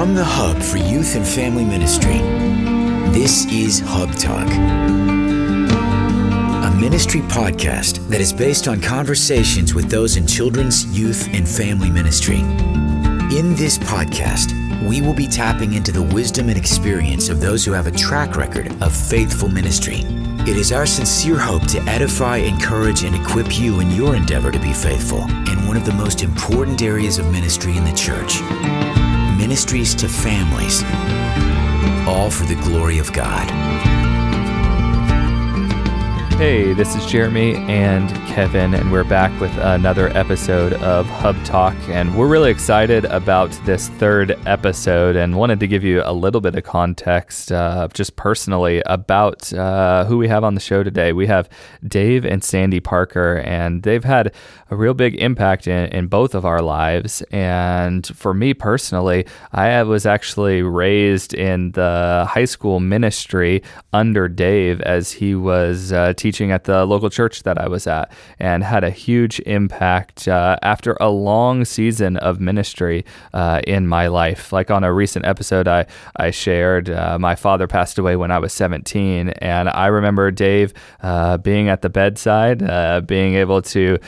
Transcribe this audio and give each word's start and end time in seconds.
From 0.00 0.14
the 0.14 0.24
hub 0.24 0.62
for 0.62 0.78
youth 0.78 1.14
and 1.14 1.26
family 1.28 1.62
ministry, 1.62 2.20
this 3.12 3.44
is 3.52 3.80
Hub 3.84 4.10
Talk, 4.14 4.48
a 6.64 6.74
ministry 6.80 7.20
podcast 7.20 8.08
that 8.08 8.18
is 8.18 8.32
based 8.32 8.66
on 8.66 8.80
conversations 8.80 9.74
with 9.74 9.90
those 9.90 10.16
in 10.16 10.26
children's, 10.26 10.86
youth, 10.98 11.28
and 11.34 11.46
family 11.46 11.90
ministry. 11.90 12.38
In 12.38 13.54
this 13.56 13.76
podcast, 13.76 14.54
we 14.88 15.02
will 15.02 15.12
be 15.12 15.26
tapping 15.26 15.74
into 15.74 15.92
the 15.92 16.02
wisdom 16.02 16.48
and 16.48 16.56
experience 16.56 17.28
of 17.28 17.42
those 17.42 17.62
who 17.62 17.72
have 17.72 17.86
a 17.86 17.90
track 17.90 18.36
record 18.36 18.68
of 18.82 18.96
faithful 18.96 19.50
ministry. 19.50 20.06
It 20.48 20.56
is 20.56 20.72
our 20.72 20.86
sincere 20.86 21.38
hope 21.38 21.66
to 21.66 21.82
edify, 21.82 22.38
encourage, 22.38 23.04
and 23.04 23.14
equip 23.14 23.58
you 23.60 23.80
in 23.80 23.90
your 23.90 24.16
endeavor 24.16 24.50
to 24.50 24.58
be 24.60 24.72
faithful 24.72 25.24
in 25.50 25.66
one 25.66 25.76
of 25.76 25.84
the 25.84 25.92
most 25.92 26.22
important 26.22 26.80
areas 26.80 27.18
of 27.18 27.30
ministry 27.30 27.76
in 27.76 27.84
the 27.84 27.92
church 27.92 28.40
ministries 29.40 29.94
to 29.94 30.06
families, 30.06 30.84
all 32.06 32.30
for 32.30 32.44
the 32.44 32.54
glory 32.56 32.98
of 32.98 33.10
God. 33.14 33.99
Hey, 36.40 36.72
this 36.72 36.94
is 36.96 37.04
Jeremy 37.04 37.54
and 37.68 38.08
Kevin, 38.26 38.72
and 38.72 38.90
we're 38.90 39.04
back 39.04 39.38
with 39.42 39.54
another 39.58 40.08
episode 40.16 40.72
of 40.72 41.04
Hub 41.04 41.36
Talk. 41.44 41.76
And 41.90 42.16
we're 42.16 42.28
really 42.28 42.50
excited 42.50 43.04
about 43.04 43.50
this 43.66 43.90
third 43.90 44.38
episode 44.46 45.16
and 45.16 45.36
wanted 45.36 45.60
to 45.60 45.66
give 45.66 45.84
you 45.84 46.00
a 46.02 46.14
little 46.14 46.40
bit 46.40 46.54
of 46.54 46.64
context, 46.64 47.52
uh, 47.52 47.88
just 47.92 48.16
personally, 48.16 48.82
about 48.86 49.52
uh, 49.52 50.06
who 50.06 50.16
we 50.16 50.28
have 50.28 50.42
on 50.42 50.54
the 50.54 50.62
show 50.62 50.82
today. 50.82 51.12
We 51.12 51.26
have 51.26 51.46
Dave 51.86 52.24
and 52.24 52.42
Sandy 52.42 52.80
Parker, 52.80 53.36
and 53.44 53.82
they've 53.82 54.02
had 54.02 54.32
a 54.70 54.76
real 54.76 54.94
big 54.94 55.16
impact 55.16 55.66
in, 55.66 55.90
in 55.90 56.06
both 56.06 56.34
of 56.34 56.46
our 56.46 56.62
lives. 56.62 57.20
And 57.32 58.06
for 58.06 58.32
me 58.32 58.54
personally, 58.54 59.26
I 59.52 59.82
was 59.82 60.06
actually 60.06 60.62
raised 60.62 61.34
in 61.34 61.72
the 61.72 62.26
high 62.30 62.46
school 62.46 62.80
ministry 62.80 63.62
under 63.92 64.26
Dave 64.26 64.80
as 64.80 65.12
he 65.12 65.34
was 65.34 65.92
uh, 65.92 66.14
teaching 66.14 66.29
teaching 66.30 66.52
at 66.52 66.62
the 66.62 66.86
local 66.86 67.10
church 67.10 67.42
that 67.42 67.58
I 67.58 67.66
was 67.66 67.88
at 67.88 68.12
and 68.38 68.62
had 68.62 68.84
a 68.84 68.90
huge 68.90 69.40
impact 69.46 70.28
uh, 70.28 70.56
after 70.62 70.96
a 71.00 71.10
long 71.10 71.64
season 71.64 72.16
of 72.18 72.38
ministry 72.38 73.04
uh, 73.34 73.62
in 73.66 73.88
my 73.88 74.06
life. 74.06 74.52
Like 74.52 74.70
on 74.70 74.84
a 74.84 74.92
recent 74.92 75.26
episode, 75.26 75.66
I, 75.66 75.86
I 76.14 76.30
shared 76.30 76.88
uh, 76.88 77.18
my 77.18 77.34
father 77.34 77.66
passed 77.66 77.98
away 77.98 78.14
when 78.14 78.30
I 78.30 78.38
was 78.38 78.52
17. 78.52 79.30
And 79.30 79.68
I 79.68 79.86
remember 79.86 80.30
Dave 80.30 80.72
uh, 81.02 81.38
being 81.38 81.68
at 81.68 81.82
the 81.82 81.90
bedside, 81.90 82.62
uh, 82.62 83.00
being 83.00 83.34
able 83.34 83.60
to 83.62 83.98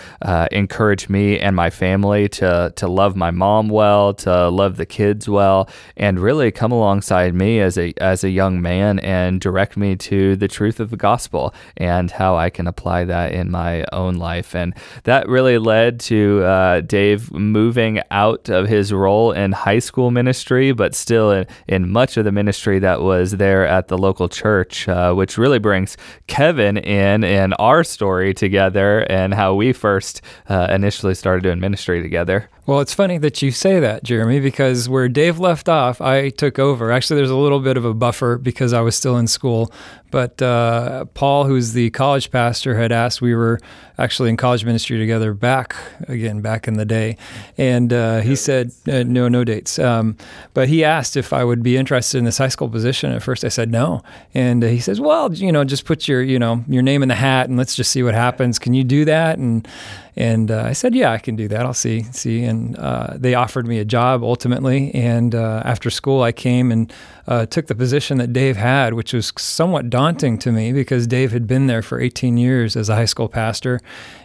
encourage 0.52 1.08
me 1.08 1.40
and 1.40 1.56
my 1.56 1.70
family 1.70 2.28
to, 2.28 2.72
to 2.76 2.86
love 2.86 3.16
my 3.16 3.32
mom 3.32 3.68
well, 3.68 4.14
to 4.14 4.48
love 4.48 4.76
the 4.76 4.86
kids 4.86 5.28
well, 5.28 5.68
and 5.96 6.20
really 6.20 6.52
come 6.52 6.70
alongside 6.70 7.34
me 7.34 7.58
as 7.58 7.76
a, 7.76 7.92
as 8.00 8.22
a 8.22 8.30
young 8.30 8.62
man 8.62 9.00
and 9.00 9.40
direct 9.40 9.76
me 9.76 9.96
to 9.96 10.36
the 10.36 10.46
truth 10.46 10.78
of 10.78 10.90
the 10.90 10.96
gospel 10.96 11.52
and 11.76 12.11
how 12.12 12.36
I 12.36 12.50
can 12.50 12.66
apply 12.66 13.04
that 13.04 13.32
in 13.32 13.50
my 13.50 13.84
own 13.92 14.16
life. 14.16 14.54
And 14.54 14.74
that 15.04 15.28
really 15.28 15.58
led 15.58 16.00
to 16.00 16.42
uh, 16.44 16.80
Dave 16.82 17.32
moving 17.32 18.00
out 18.10 18.48
of 18.48 18.68
his 18.68 18.92
role 18.92 19.32
in 19.32 19.52
high 19.52 19.78
school 19.78 20.10
ministry, 20.10 20.72
but 20.72 20.94
still 20.94 21.30
in, 21.30 21.46
in 21.66 21.90
much 21.90 22.16
of 22.16 22.24
the 22.24 22.32
ministry 22.32 22.78
that 22.78 23.00
was 23.02 23.32
there 23.32 23.66
at 23.66 23.88
the 23.88 23.98
local 23.98 24.28
church, 24.28 24.88
uh, 24.88 25.12
which 25.14 25.38
really 25.38 25.58
brings 25.58 25.96
Kevin 26.26 26.76
in 26.76 27.24
in 27.24 27.52
our 27.54 27.84
story 27.84 28.34
together 28.34 29.00
and 29.10 29.34
how 29.34 29.54
we 29.54 29.72
first 29.72 30.22
uh, 30.48 30.68
initially 30.70 31.14
started 31.14 31.42
doing 31.42 31.60
ministry 31.60 32.02
together. 32.02 32.48
Well, 32.64 32.78
it's 32.78 32.94
funny 32.94 33.18
that 33.18 33.42
you 33.42 33.50
say 33.50 33.80
that, 33.80 34.04
Jeremy, 34.04 34.38
because 34.38 34.88
where 34.88 35.08
Dave 35.08 35.40
left 35.40 35.68
off, 35.68 36.00
I 36.00 36.28
took 36.28 36.60
over. 36.60 36.92
Actually, 36.92 37.16
there's 37.16 37.30
a 37.30 37.36
little 37.36 37.58
bit 37.58 37.76
of 37.76 37.84
a 37.84 37.92
buffer 37.92 38.38
because 38.38 38.72
I 38.72 38.80
was 38.82 38.94
still 38.94 39.16
in 39.16 39.26
school. 39.26 39.72
But 40.12 40.40
uh, 40.40 41.06
Paul, 41.06 41.46
who's 41.46 41.72
the 41.72 41.90
college 41.92 42.30
pastor, 42.30 42.76
had 42.76 42.92
asked, 42.92 43.20
we 43.20 43.34
were 43.34 43.60
actually 43.98 44.30
in 44.30 44.36
college 44.36 44.64
ministry 44.64 44.98
together 44.98 45.34
back, 45.34 45.76
again, 46.08 46.40
back 46.40 46.66
in 46.66 46.74
the 46.74 46.84
day. 46.84 47.16
And 47.56 47.92
uh, 47.92 48.20
he 48.20 48.34
said, 48.34 48.72
uh, 48.88 49.02
no, 49.04 49.28
no 49.28 49.44
dates. 49.44 49.78
Um, 49.78 50.16
but 50.54 50.68
he 50.68 50.84
asked 50.84 51.16
if 51.16 51.32
I 51.32 51.44
would 51.44 51.62
be 51.62 51.76
interested 51.76 52.18
in 52.18 52.24
this 52.24 52.38
high 52.38 52.48
school 52.48 52.68
position. 52.68 53.12
At 53.12 53.22
first, 53.22 53.44
I 53.44 53.48
said 53.48 53.70
no. 53.70 54.02
And 54.34 54.64
uh, 54.64 54.68
he 54.68 54.80
says, 54.80 55.00
well, 55.00 55.32
you 55.32 55.52
know, 55.52 55.64
just 55.64 55.84
put 55.84 56.08
your, 56.08 56.22
you 56.22 56.38
know, 56.38 56.64
your 56.68 56.82
name 56.82 57.02
in 57.02 57.08
the 57.08 57.14
hat 57.14 57.48
and 57.48 57.58
let's 57.58 57.76
just 57.76 57.90
see 57.90 58.02
what 58.02 58.14
happens. 58.14 58.58
Can 58.58 58.74
you 58.74 58.84
do 58.84 59.04
that? 59.04 59.38
And 59.38 59.68
and 60.14 60.50
uh, 60.50 60.64
I 60.66 60.72
said, 60.72 60.94
"Yeah, 60.94 61.12
I 61.12 61.18
can 61.18 61.36
do 61.36 61.48
that. 61.48 61.60
I'll 61.64 61.72
see." 61.72 62.02
See, 62.12 62.42
and 62.44 62.76
uh, 62.76 63.14
they 63.16 63.34
offered 63.34 63.66
me 63.66 63.78
a 63.78 63.84
job 63.84 64.22
ultimately. 64.22 64.94
And 64.94 65.34
uh, 65.34 65.62
after 65.64 65.88
school, 65.90 66.22
I 66.22 66.32
came 66.32 66.70
and 66.70 66.92
uh, 67.26 67.46
took 67.46 67.66
the 67.66 67.74
position 67.74 68.18
that 68.18 68.32
Dave 68.32 68.56
had, 68.56 68.94
which 68.94 69.14
was 69.14 69.32
somewhat 69.38 69.88
daunting 69.88 70.38
to 70.38 70.52
me 70.52 70.72
because 70.72 71.06
Dave 71.06 71.32
had 71.32 71.46
been 71.46 71.66
there 71.66 71.82
for 71.82 71.98
18 71.98 72.36
years 72.36 72.76
as 72.76 72.88
a 72.88 72.94
high 72.94 73.06
school 73.06 73.28
pastor, 73.28 73.80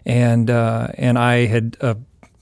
and 0.06 0.50
uh, 0.50 0.90
and 0.96 1.18
I 1.18 1.46
had 1.46 1.78
a 1.80 1.96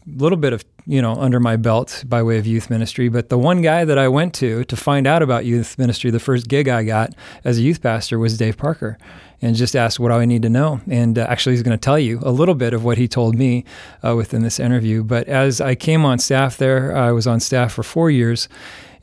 little 0.08 0.38
bit 0.38 0.54
of 0.54 0.66
you 0.88 1.02
know 1.02 1.14
under 1.14 1.40
my 1.40 1.56
belt 1.56 2.04
by 2.08 2.24
way 2.24 2.40
of 2.40 2.48
youth 2.48 2.72
ministry. 2.72 3.10
But 3.10 3.30
the 3.30 3.38
one 3.38 3.62
guy 3.62 3.86
that 3.86 4.00
I 4.00 4.08
went 4.08 4.34
to 4.36 4.64
to 4.64 4.76
find 4.76 5.06
out 5.06 5.22
about 5.22 5.46
youth 5.46 5.78
ministry, 5.78 6.10
the 6.10 6.20
first 6.20 6.48
gig 6.48 6.68
I 6.68 6.84
got 6.84 7.14
as 7.44 7.60
a 7.60 7.62
youth 7.62 7.84
pastor 7.84 8.18
was 8.18 8.40
Dave 8.40 8.58
Parker 8.58 8.98
and 9.46 9.56
just 9.56 9.76
asked 9.76 10.00
what 10.00 10.10
do 10.10 10.16
I 10.16 10.26
need 10.26 10.42
to 10.42 10.50
know. 10.50 10.82
And 10.90 11.18
uh, 11.18 11.26
actually, 11.30 11.54
he's 11.54 11.64
going 11.64 11.78
to 11.78 11.84
tell 11.84 12.00
you 12.00 12.20
a 12.24 12.32
little 12.32 12.56
bit 12.56 12.74
of 12.74 12.84
what 12.84 12.98
he 12.98 13.08
told 13.08 13.36
me 13.36 13.64
uh, 14.06 14.16
within 14.16 14.42
this 14.42 14.60
interview. 14.60 15.04
But 15.04 15.28
as 15.28 15.62
I 15.62 15.76
came 15.76 16.06
on 16.06 16.20
staff 16.20 16.58
there, 16.58 16.96
I 16.96 17.12
was 17.12 17.28
on 17.28 17.40
staff 17.40 17.74
for 17.74 17.84
four 17.84 18.10
years. 18.10 18.50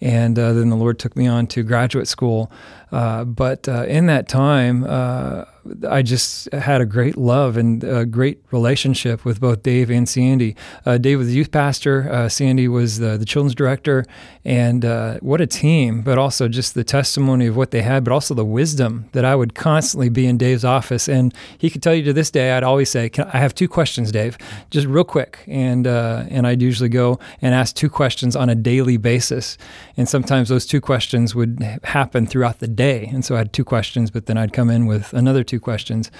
And 0.00 0.36
uh, 0.36 0.52
then 0.52 0.68
the 0.68 0.76
Lord 0.76 0.98
took 0.98 1.16
me 1.16 1.28
on 1.28 1.46
to 1.48 1.62
graduate 1.62 2.08
school. 2.08 2.50
Uh, 2.90 3.24
but 3.24 3.68
uh, 3.68 3.84
in 3.84 4.06
that 4.06 4.28
time, 4.28 4.84
uh, 4.84 5.44
I 5.88 6.02
just 6.02 6.52
had 6.52 6.80
a 6.80 6.84
great 6.84 7.16
love 7.16 7.56
and 7.56 7.82
a 7.84 8.04
great 8.04 8.42
relationship 8.50 9.24
with 9.24 9.40
both 9.40 9.62
Dave 9.62 9.90
and 9.90 10.08
Sandy. 10.08 10.56
Uh, 10.84 10.98
Dave 10.98 11.18
was 11.18 11.28
the 11.28 11.34
youth 11.34 11.50
pastor, 11.50 12.10
uh, 12.10 12.28
Sandy 12.28 12.68
was 12.68 12.98
the, 12.98 13.16
the 13.16 13.24
children's 13.24 13.54
director, 13.54 14.04
and 14.44 14.84
uh, 14.84 15.18
what 15.20 15.40
a 15.40 15.46
team, 15.46 16.02
but 16.02 16.18
also 16.18 16.48
just 16.48 16.74
the 16.74 16.84
testimony 16.84 17.46
of 17.46 17.56
what 17.56 17.70
they 17.70 17.82
had, 17.82 18.04
but 18.04 18.12
also 18.12 18.34
the 18.34 18.44
wisdom 18.44 19.08
that 19.12 19.24
I 19.24 19.34
would 19.36 19.54
constantly 19.54 20.08
be 20.08 20.26
in 20.32 20.38
Dave's 20.38 20.64
office. 20.64 21.08
And 21.08 21.32
he 21.58 21.70
could 21.70 21.82
tell 21.82 21.94
you 21.94 22.02
to 22.04 22.12
this 22.12 22.30
day, 22.30 22.52
I'd 22.52 22.64
always 22.64 22.90
say, 22.90 23.10
I 23.32 23.38
have 23.38 23.54
two 23.54 23.68
questions, 23.68 24.10
Dave, 24.10 24.36
just 24.70 24.86
real 24.86 25.04
quick. 25.04 25.44
And, 25.46 25.86
uh, 25.86 26.24
and 26.28 26.46
I'd 26.46 26.62
usually 26.62 26.88
go 26.88 27.20
and 27.40 27.54
ask 27.54 27.76
two 27.76 27.90
questions 27.90 28.34
on 28.34 28.48
a 28.48 28.54
daily 28.54 28.96
basis. 28.96 29.58
And 29.96 30.08
sometimes 30.08 30.48
those 30.48 30.66
two 30.66 30.80
questions 30.80 31.34
would 31.34 31.60
happen 31.84 32.26
throughout 32.26 32.58
the 32.58 32.68
day. 32.68 33.08
And 33.12 33.24
so 33.24 33.34
I 33.34 33.38
had 33.38 33.52
two 33.52 33.64
questions, 33.64 34.10
but 34.10 34.26
then 34.26 34.36
I'd 34.36 34.52
come 34.52 34.70
in 34.70 34.86
with 34.86 35.12
another 35.12 35.44
two 35.44 35.60
questions. 35.60 36.10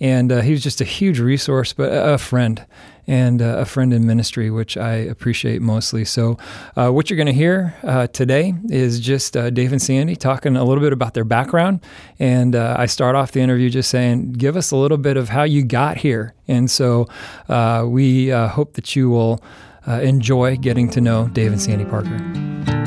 And 0.00 0.32
uh, 0.32 0.40
he 0.40 0.52
was 0.52 0.62
just 0.62 0.80
a 0.80 0.84
huge 0.84 1.20
resource, 1.20 1.72
but 1.72 1.90
a 1.92 2.18
friend 2.18 2.66
and 3.10 3.42
uh, 3.42 3.56
a 3.58 3.64
friend 3.64 3.92
in 3.92 4.06
ministry, 4.06 4.50
which 4.50 4.76
I 4.76 4.92
appreciate 4.92 5.60
mostly. 5.60 6.04
So, 6.04 6.38
uh, 6.76 6.90
what 6.90 7.10
you're 7.10 7.16
going 7.16 7.26
to 7.26 7.32
hear 7.32 7.74
uh, 7.82 8.06
today 8.06 8.54
is 8.68 9.00
just 9.00 9.36
uh, 9.36 9.50
Dave 9.50 9.72
and 9.72 9.82
Sandy 9.82 10.14
talking 10.14 10.56
a 10.56 10.62
little 10.62 10.82
bit 10.82 10.92
about 10.92 11.14
their 11.14 11.24
background. 11.24 11.80
And 12.20 12.54
uh, 12.54 12.76
I 12.78 12.86
start 12.86 13.16
off 13.16 13.32
the 13.32 13.40
interview 13.40 13.68
just 13.68 13.90
saying, 13.90 14.34
give 14.34 14.56
us 14.56 14.70
a 14.70 14.76
little 14.76 14.96
bit 14.96 15.16
of 15.16 15.30
how 15.30 15.42
you 15.42 15.64
got 15.64 15.96
here. 15.96 16.34
And 16.46 16.70
so, 16.70 17.08
uh, 17.48 17.84
we 17.88 18.28
hope 18.28 18.74
that 18.74 18.94
you 18.94 19.10
will 19.10 19.42
enjoy 19.86 20.56
getting 20.56 20.88
to 20.90 21.00
know 21.00 21.26
Dave 21.28 21.50
and 21.50 21.60
Sandy 21.60 21.84
Parker. 21.84 22.79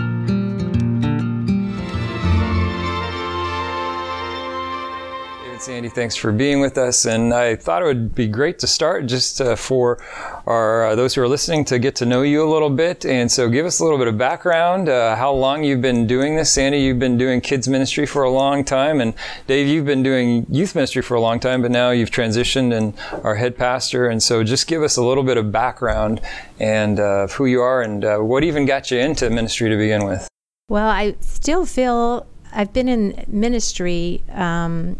Sandy, 5.63 5.87
thanks 5.87 6.17
for 6.17 6.33
being 6.33 6.59
with 6.59 6.77
us. 6.77 7.05
And 7.05 7.33
I 7.33 7.55
thought 7.55 7.81
it 7.81 7.85
would 7.85 8.13
be 8.13 8.27
great 8.27 8.59
to 8.59 8.67
start 8.67 9.05
just 9.05 9.39
uh, 9.39 9.55
for 9.55 10.03
our 10.45 10.87
uh, 10.87 10.95
those 10.95 11.15
who 11.15 11.21
are 11.21 11.27
listening 11.27 11.63
to 11.65 11.79
get 11.79 11.95
to 11.95 12.05
know 12.05 12.21
you 12.21 12.43
a 12.43 12.51
little 12.51 12.69
bit. 12.69 13.05
And 13.05 13.31
so, 13.31 13.47
give 13.47 13.65
us 13.65 13.79
a 13.79 13.83
little 13.85 13.97
bit 13.97 14.09
of 14.09 14.17
background. 14.17 14.89
Uh, 14.89 15.15
how 15.15 15.31
long 15.31 15.63
you've 15.63 15.79
been 15.79 16.05
doing 16.05 16.35
this? 16.35 16.51
Sandy, 16.51 16.79
you've 16.79 16.99
been 16.99 17.17
doing 17.17 17.39
kids 17.39 17.69
ministry 17.69 18.05
for 18.05 18.23
a 18.23 18.29
long 18.29 18.65
time, 18.65 18.99
and 18.99 19.13
Dave, 19.47 19.69
you've 19.69 19.85
been 19.85 20.03
doing 20.03 20.45
youth 20.49 20.75
ministry 20.75 21.01
for 21.01 21.15
a 21.15 21.21
long 21.21 21.39
time, 21.39 21.61
but 21.61 21.71
now 21.71 21.91
you've 21.91 22.11
transitioned 22.11 22.75
and 22.75 22.93
are 23.23 23.35
head 23.35 23.57
pastor. 23.57 24.09
And 24.09 24.21
so, 24.21 24.43
just 24.43 24.67
give 24.67 24.83
us 24.83 24.97
a 24.97 25.01
little 25.01 25.23
bit 25.23 25.37
of 25.37 25.53
background 25.53 26.19
and 26.59 26.99
uh, 26.99 27.27
who 27.27 27.45
you 27.45 27.61
are 27.61 27.81
and 27.81 28.03
uh, 28.03 28.17
what 28.17 28.43
even 28.43 28.65
got 28.65 28.91
you 28.91 28.99
into 28.99 29.29
ministry 29.29 29.69
to 29.69 29.77
begin 29.77 30.03
with. 30.03 30.27
Well, 30.67 30.89
I 30.89 31.15
still 31.21 31.65
feel 31.65 32.27
I've 32.51 32.73
been 32.73 32.89
in 32.89 33.23
ministry. 33.29 34.23
Um, 34.29 34.97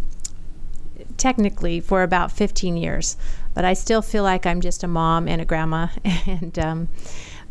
technically 1.18 1.80
for 1.80 2.04
about 2.04 2.32
15 2.32 2.78
years, 2.78 3.18
but 3.54 3.66
I 3.66 3.74
still 3.74 4.02
feel 4.02 4.24
like 4.24 4.46
I'm 4.46 4.62
just 4.62 4.84
a 4.84 4.88
mom 4.88 5.28
and 5.28 5.42
a 5.42 5.46
grandma. 5.46 5.88
and 6.26 6.58
um, 6.60 6.90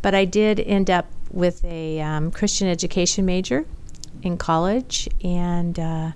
but 0.03 0.15
I 0.15 0.25
did 0.25 0.61
end 0.61 0.91
up 0.91 1.07
with 1.31 1.65
a 1.65 2.01
um, 2.01 2.31
Christian 2.31 2.69
education 2.69 3.25
major 3.25 3.67
in 4.23 4.37
college, 4.37 5.09
and 5.23 5.79
uh, 5.79 6.13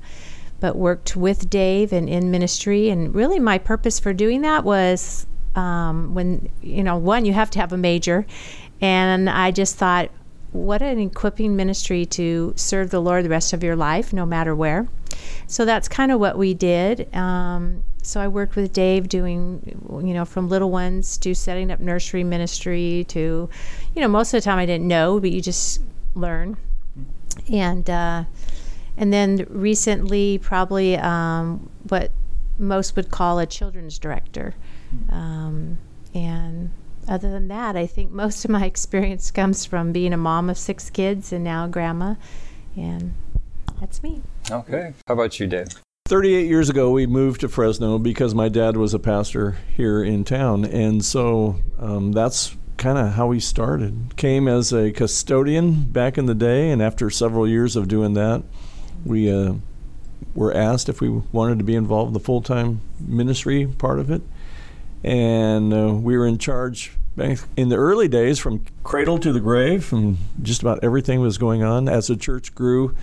but 0.60 0.76
worked 0.76 1.16
with 1.16 1.48
Dave 1.48 1.93
and 1.93 2.08
in 2.08 2.31
ministry. 2.31 2.90
And 2.90 3.14
really, 3.14 3.38
my 3.38 3.58
purpose 3.58 3.98
for 4.00 4.12
doing 4.12 4.43
that 4.43 4.64
was 4.64 5.26
um, 5.54 6.14
when 6.14 6.50
you 6.62 6.82
know 6.82 6.96
one 6.96 7.25
you 7.25 7.32
have 7.32 7.50
to 7.50 7.60
have 7.60 7.72
a 7.72 7.78
major, 7.78 8.26
and 8.81 9.31
I 9.31 9.50
just 9.50 9.76
thought 9.76 10.10
what 10.52 10.82
an 10.82 10.98
equipping 10.98 11.54
ministry 11.54 12.06
to 12.06 12.54
serve 12.56 12.90
the 12.90 13.00
Lord 13.00 13.25
the 13.25 13.28
rest 13.28 13.52
of 13.52 13.62
your 13.62 13.76
life, 13.76 14.12
no 14.12 14.25
matter 14.25 14.54
where. 14.54 14.88
So 15.46 15.64
that's 15.64 15.88
kind 15.88 16.12
of 16.12 16.20
what 16.20 16.38
we 16.38 16.54
did. 16.54 17.14
Um, 17.14 17.82
so 18.02 18.20
I 18.20 18.28
worked 18.28 18.54
with 18.54 18.72
Dave 18.72 19.08
doing, 19.08 19.60
you 20.04 20.14
know, 20.14 20.24
from 20.24 20.48
little 20.48 20.70
ones 20.70 21.18
to 21.18 21.34
setting 21.34 21.70
up 21.70 21.80
nursery 21.80 22.22
ministry 22.22 23.04
to, 23.08 23.48
you 23.94 24.00
know, 24.00 24.08
most 24.08 24.32
of 24.32 24.40
the 24.40 24.44
time 24.44 24.58
I 24.58 24.66
didn't 24.66 24.86
know, 24.86 25.18
but 25.18 25.30
you 25.32 25.40
just 25.40 25.80
learn. 26.14 26.56
And 27.52 27.88
uh, 27.90 28.24
and 28.96 29.12
then 29.12 29.46
recently, 29.50 30.38
probably 30.38 30.96
um, 30.96 31.69
what 31.88 32.10
most 32.58 32.96
would 32.96 33.10
call 33.10 33.38
a 33.38 33.46
children's 33.46 33.98
director. 33.98 34.54
Um, 35.10 35.78
and 36.14 36.70
other 37.08 37.30
than 37.30 37.48
that, 37.48 37.76
I 37.76 37.86
think 37.86 38.10
most 38.10 38.44
of 38.44 38.50
my 38.50 38.64
experience 38.72 39.30
comes 39.30 39.64
from 39.64 39.92
being 39.92 40.12
a 40.12 40.16
mom 40.16 40.48
of 40.48 40.58
six 40.58 40.90
kids 40.90 41.32
and 41.32 41.44
now 41.44 41.66
a 41.66 41.69
grandma. 41.69 42.14
And 42.76 43.14
that's 43.81 44.02
me. 44.02 44.23
Okay. 44.50 44.93
How 45.06 45.14
about 45.14 45.38
you, 45.38 45.46
Dave? 45.46 45.69
38 46.06 46.46
years 46.46 46.70
ago, 46.70 46.93
we 46.93 47.06
moved 47.06 47.40
to 47.40 47.49
Fresno 47.49 47.99
because 47.99 48.34
my 48.34 48.49
dad 48.49 48.76
was 48.76 48.94
a 48.94 48.99
pastor 48.99 49.58
here 49.76 50.05
in 50.05 50.23
town. 50.23 50.64
And 50.64 51.05
so 51.05 51.56
um, 51.81 52.12
that's 52.12 52.56
kind 52.76 52.99
of 52.99 53.14
how 53.14 53.26
we 53.26 53.40
started. 53.40 54.17
Came 54.17 54.46
as 54.46 54.73
a 54.73 54.93
custodian 54.93 55.84
back 55.84 56.17
in 56.17 56.26
the 56.26 56.34
day, 56.34 56.70
and 56.70 56.81
after 56.81 57.11
several 57.11 57.49
years 57.49 57.75
of 57.75 57.88
doing 57.88 58.14
that, 58.14 58.44
we 59.05 59.31
uh, 59.32 59.55
were 60.34 60.55
asked 60.55 60.88
if 60.88 61.00
we 61.00 61.08
wanted 61.08 61.58
to 61.58 61.64
be 61.64 61.75
involved 61.75 62.08
in 62.08 62.14
the 62.14 62.20
full 62.20 62.43
time 62.43 62.81
ministry 63.00 63.67
part 63.67 63.99
of 63.99 64.11
it. 64.11 64.22
And 65.02 65.72
uh, 65.72 65.94
we 65.94 66.17
were 66.17 66.26
in 66.26 66.38
charge 66.38 66.93
back 67.17 67.38
in 67.56 67.69
the 67.69 67.76
early 67.76 68.08
days 68.08 68.38
from 68.38 68.64
cradle 68.84 69.19
to 69.19 69.32
the 69.32 69.40
grave, 69.40 69.93
and 69.93 70.19
just 70.43 70.62
about 70.62 70.84
everything 70.84 71.20
was 71.20 71.38
going 71.38 71.62
on 71.62 71.88
as 71.88 72.06
the 72.06 72.17
church 72.17 72.55
grew. 72.55 72.94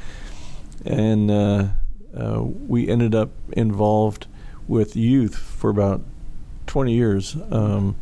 And 0.85 1.31
uh, 1.31 1.67
uh, 2.15 2.43
we 2.43 2.87
ended 2.87 3.15
up 3.15 3.31
involved 3.51 4.27
with 4.67 4.95
youth 4.95 5.35
for 5.35 5.69
about 5.69 6.01
20 6.67 6.93
years. 6.93 7.35
Um, 7.51 7.95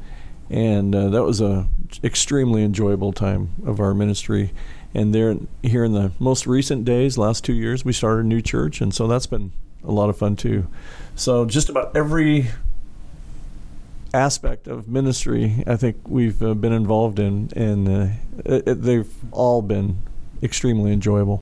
and 0.49 0.93
uh, 0.93 1.09
that 1.09 1.23
was 1.23 1.41
a 1.41 1.67
extremely 2.03 2.63
enjoyable 2.63 3.13
time 3.13 3.51
of 3.65 3.79
our 3.79 3.93
ministry. 3.93 4.51
And 4.93 5.15
there, 5.15 5.37
here 5.63 5.85
in 5.85 5.93
the 5.93 6.11
most 6.19 6.45
recent 6.45 6.83
days, 6.83 7.17
last 7.17 7.45
two 7.45 7.53
years, 7.53 7.85
we 7.85 7.93
started 7.93 8.25
a 8.25 8.27
new 8.27 8.41
church, 8.41 8.81
and 8.81 8.93
so 8.93 9.07
that's 9.07 9.27
been 9.27 9.53
a 9.83 9.91
lot 9.91 10.09
of 10.09 10.17
fun 10.17 10.35
too. 10.35 10.67
So 11.15 11.45
just 11.45 11.69
about 11.69 11.95
every 11.95 12.49
aspect 14.13 14.67
of 14.67 14.87
ministry, 14.87 15.63
I 15.65 15.77
think 15.77 15.97
we've 16.07 16.41
uh, 16.43 16.53
been 16.53 16.73
involved 16.73 17.19
in, 17.19 17.49
and 17.55 17.87
uh, 17.87 18.13
it, 18.45 18.67
it, 18.67 18.81
they've 18.81 19.13
all 19.31 19.61
been 19.61 20.01
extremely 20.43 20.91
enjoyable. 20.91 21.40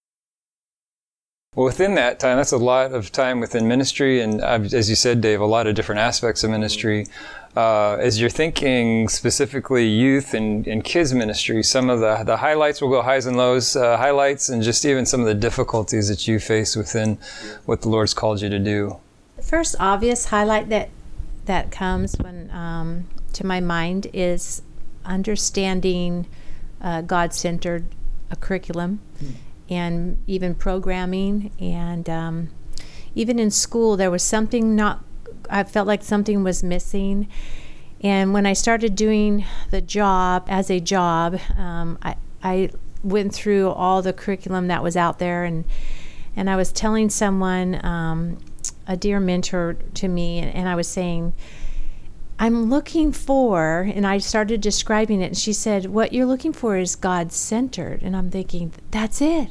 Well, 1.55 1.65
within 1.65 1.95
that 1.95 2.19
time, 2.19 2.37
that's 2.37 2.51
a 2.51 2.57
lot 2.57 2.91
of 2.91 3.11
time 3.11 3.39
within 3.39 3.67
ministry, 3.67 4.21
and 4.21 4.39
uh, 4.39 4.59
as 4.71 4.87
you 4.87 4.95
said, 4.95 5.19
Dave, 5.19 5.41
a 5.41 5.45
lot 5.45 5.65
of 5.65 5.73
different 5.73 5.99
aspects 5.99 6.43
of 6.43 6.51
ministry. 6.51 7.07
Uh, 7.57 7.95
as 7.95 8.21
you're 8.21 8.29
thinking 8.29 9.09
specifically 9.09 9.87
youth 9.87 10.35
and, 10.35 10.67
and, 10.67 10.83
kids 10.83 11.11
ministry, 11.11 11.63
some 11.63 11.89
of 11.89 12.01
the, 12.01 12.23
the 12.23 12.37
highlights 12.37 12.83
will 12.83 12.89
go 12.89 13.01
highs 13.01 13.25
and 13.25 13.35
lows, 13.35 13.75
uh, 13.75 13.97
highlights, 13.97 14.49
and 14.49 14.61
just 14.61 14.85
even 14.85 15.07
some 15.07 15.21
of 15.21 15.25
the 15.25 15.33
difficulties 15.33 16.07
that 16.07 16.27
you 16.27 16.39
face 16.39 16.75
within 16.75 17.17
what 17.65 17.81
the 17.81 17.89
Lord's 17.89 18.13
called 18.13 18.41
you 18.41 18.49
to 18.49 18.59
do. 18.59 18.97
The 19.35 19.41
first 19.41 19.75
obvious 19.79 20.25
highlight 20.25 20.69
that 20.69 20.89
that 21.45 21.71
comes 21.71 22.15
when 22.19 22.51
um, 22.51 23.07
to 23.33 23.43
my 23.43 23.59
mind 23.59 24.05
is 24.13 24.61
understanding 25.03 26.27
uh, 26.79 27.01
God-centered 27.01 27.85
curriculum. 28.39 28.99
Mm 29.19 29.33
and 29.69 30.17
even 30.25 30.55
programming 30.55 31.51
and 31.59 32.09
um, 32.09 32.49
even 33.15 33.39
in 33.39 33.51
school 33.51 33.95
there 33.95 34.11
was 34.11 34.23
something 34.23 34.75
not 34.75 35.03
i 35.49 35.63
felt 35.63 35.87
like 35.87 36.03
something 36.03 36.43
was 36.43 36.63
missing 36.63 37.27
and 38.01 38.33
when 38.33 38.45
i 38.45 38.53
started 38.53 38.95
doing 38.95 39.45
the 39.71 39.81
job 39.81 40.45
as 40.47 40.69
a 40.69 40.79
job 40.79 41.39
um, 41.57 41.97
I, 42.01 42.15
I 42.43 42.69
went 43.03 43.33
through 43.33 43.69
all 43.69 44.01
the 44.01 44.13
curriculum 44.13 44.67
that 44.67 44.83
was 44.83 44.97
out 44.97 45.19
there 45.19 45.43
and 45.43 45.65
and 46.35 46.49
i 46.49 46.55
was 46.55 46.71
telling 46.71 47.09
someone 47.09 47.83
um, 47.85 48.37
a 48.87 48.97
dear 48.97 49.19
mentor 49.19 49.77
to 49.95 50.07
me 50.07 50.39
and, 50.39 50.53
and 50.53 50.67
i 50.67 50.75
was 50.75 50.87
saying 50.87 51.33
I'm 52.41 52.69
looking 52.69 53.11
for, 53.11 53.81
and 53.93 54.07
I 54.07 54.17
started 54.19 54.61
describing 54.61 55.19
it, 55.19 55.25
and 55.25 55.37
she 55.37 55.51
said, 55.51 55.87
What 55.87 56.13
you're 56.13 56.25
looking 56.25 56.53
for 56.53 56.77
is 56.77 56.95
God 56.95 57.33
centered. 57.33 58.01
And 58.01 58.15
I'm 58.15 58.31
thinking, 58.31 58.71
That's 58.91 59.21
it. 59.21 59.49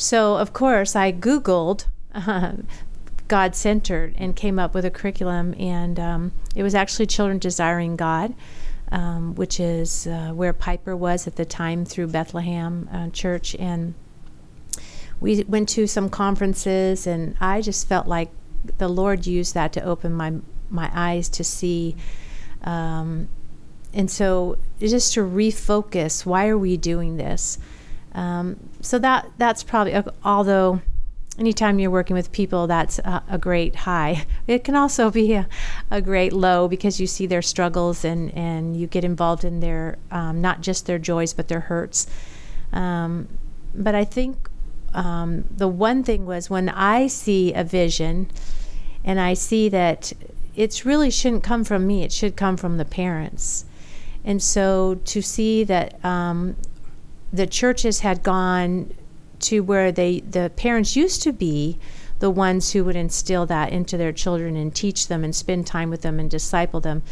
So, 0.00 0.36
of 0.36 0.54
course, 0.54 0.96
I 0.96 1.12
Googled 1.12 1.84
uh, 2.14 2.52
God 3.28 3.54
centered 3.54 4.14
and 4.16 4.34
came 4.34 4.58
up 4.58 4.74
with 4.74 4.86
a 4.86 4.90
curriculum, 4.90 5.54
and 5.58 6.00
um, 6.00 6.32
it 6.56 6.62
was 6.62 6.74
actually 6.74 7.06
Children 7.06 7.38
Desiring 7.38 7.96
God. 7.96 8.34
Um, 8.92 9.36
which 9.36 9.60
is 9.60 10.08
uh, 10.08 10.32
where 10.34 10.52
Piper 10.52 10.96
was 10.96 11.28
at 11.28 11.36
the 11.36 11.44
time 11.44 11.84
through 11.84 12.08
Bethlehem 12.08 12.88
uh, 12.92 13.08
Church. 13.10 13.54
And 13.54 13.94
we 15.20 15.44
went 15.44 15.68
to 15.68 15.86
some 15.86 16.08
conferences, 16.08 17.06
and 17.06 17.36
I 17.40 17.60
just 17.60 17.86
felt 17.86 18.08
like 18.08 18.32
the 18.78 18.88
Lord 18.88 19.28
used 19.28 19.54
that 19.54 19.72
to 19.74 19.84
open 19.84 20.12
my 20.12 20.32
my 20.70 20.90
eyes 20.92 21.28
to 21.28 21.44
see. 21.44 21.94
Um, 22.62 23.28
and 23.94 24.10
so, 24.10 24.58
just 24.80 25.14
to 25.14 25.20
refocus, 25.20 26.26
why 26.26 26.48
are 26.48 26.58
we 26.58 26.76
doing 26.76 27.16
this? 27.16 27.58
Um, 28.12 28.56
so 28.80 28.98
that 28.98 29.30
that's 29.38 29.62
probably 29.62 30.02
although 30.24 30.80
anytime 31.38 31.78
you're 31.78 31.90
working 31.90 32.14
with 32.14 32.32
people 32.32 32.66
that's 32.66 32.98
a, 33.00 33.22
a 33.28 33.38
great 33.38 33.74
high. 33.74 34.26
It 34.46 34.64
can 34.64 34.74
also 34.74 35.10
be 35.10 35.34
a, 35.34 35.48
a, 35.90 36.02
great 36.02 36.32
low 36.32 36.66
because 36.66 37.00
you 37.00 37.06
see 37.06 37.26
their 37.26 37.42
struggles 37.42 38.04
and, 38.04 38.34
and 38.34 38.76
you 38.76 38.88
get 38.88 39.04
involved 39.04 39.44
in 39.44 39.60
their 39.60 39.96
um, 40.10 40.40
not 40.40 40.60
just 40.60 40.86
their 40.86 40.98
joys 40.98 41.32
but 41.32 41.46
their 41.46 41.60
hurts. 41.60 42.06
Um, 42.72 43.28
but 43.74 43.94
i 43.94 44.04
think 44.04 44.50
um, 44.94 45.44
the 45.56 45.68
one 45.68 46.02
thing 46.02 46.26
was 46.26 46.50
when 46.50 46.68
i 46.68 47.06
see 47.06 47.52
a 47.54 47.62
vision 47.62 48.28
and 49.04 49.20
i 49.20 49.34
see 49.34 49.68
that 49.68 50.12
it 50.56 50.84
really 50.84 51.10
shouldn't 51.10 51.44
come 51.44 51.62
from 51.64 51.86
me 51.86 52.02
it 52.02 52.12
should 52.12 52.36
come 52.36 52.56
from 52.56 52.76
the 52.76 52.84
parents. 52.84 53.64
And 54.24 54.42
so 54.42 54.96
to 55.06 55.22
see 55.22 55.64
that 55.64 56.04
um, 56.04 56.56
the 57.32 57.46
churches 57.46 58.00
had 58.00 58.22
gone 58.22 58.92
to 59.40 59.60
where 59.60 59.90
they 59.90 60.20
the 60.20 60.50
parents 60.56 60.96
used 60.96 61.22
to 61.22 61.32
be 61.32 61.78
the 62.18 62.30
ones 62.30 62.72
who 62.72 62.84
would 62.84 62.96
instill 62.96 63.46
that 63.46 63.72
into 63.72 63.96
their 63.96 64.12
children 64.12 64.54
and 64.54 64.74
teach 64.74 65.08
them 65.08 65.24
and 65.24 65.34
spend 65.34 65.66
time 65.66 65.90
with 65.90 66.02
them 66.02 66.20
and 66.20 66.30
disciple 66.30 66.80
them. 66.80 67.02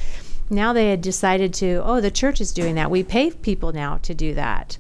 Now 0.50 0.72
they 0.72 0.90
had 0.90 1.00
decided 1.00 1.52
to, 1.54 1.82
oh, 1.84 2.00
the 2.00 2.10
church 2.10 2.40
is 2.40 2.52
doing 2.52 2.74
that. 2.76 2.90
We 2.90 3.02
pay 3.02 3.30
people 3.30 3.72
now 3.72 3.96
to 3.98 4.14
do 4.14 4.34
that. 4.34 4.78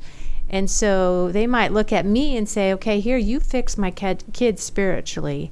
And 0.50 0.70
so 0.70 1.30
they 1.30 1.46
might 1.46 1.72
look 1.72 1.92
at 1.92 2.06
me 2.06 2.36
and 2.36 2.48
say, 2.48 2.72
okay, 2.74 3.00
here, 3.00 3.18
you 3.18 3.40
fix 3.40 3.76
my 3.76 3.90
kid, 3.90 4.24
kids 4.32 4.62
spiritually. 4.62 5.50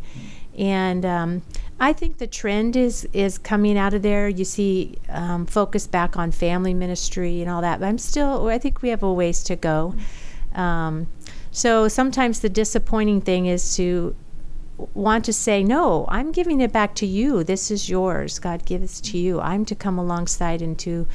And 0.57 1.05
um, 1.05 1.43
I 1.79 1.93
think 1.93 2.19
the 2.19 2.27
trend 2.27 2.75
is 2.75 3.07
is 3.13 3.37
coming 3.37 3.77
out 3.77 3.93
of 3.93 4.03
there. 4.03 4.29
You 4.29 4.45
see, 4.45 4.97
um, 5.11 5.45
focus 5.47 5.87
back 5.87 6.17
on 6.17 6.31
family 6.31 6.73
ministry 6.73 7.43
and 7.43 7.51
all 7.51 7.61
that. 7.61 7.81
But 7.81 7.87
I'm 7.87 7.99
still. 7.99 8.49
I 8.49 8.59
think 8.59 8.83
we 8.83 8.89
have 8.89 9.03
a 9.03 9.13
ways 9.13 9.43
to 9.45 9.57
go. 9.57 9.95
Um, 10.55 11.07
so 11.51 11.89
sometimes 11.89 12.41
the 12.41 12.49
disappointing 12.49 13.21
thing 13.21 13.47
is 13.47 13.77
to 13.77 14.17
want 14.95 15.25
to 15.27 15.33
say, 15.33 15.63
"No, 15.63 16.07
I'm 16.09 16.33
giving 16.33 16.63
it 16.63 16.73
back 16.73 16.95
to 16.97 17.07
you. 17.07 17.45
This 17.45 17.71
is 17.71 17.91
yours. 17.91 18.39
God 18.39 18.65
gives 18.65 19.01
to 19.03 19.19
you. 19.19 19.41
I'm 19.41 19.67
to 19.67 19.75
come 19.75 19.99
alongside 19.99 20.63
and 20.63 20.79
to 20.79 21.07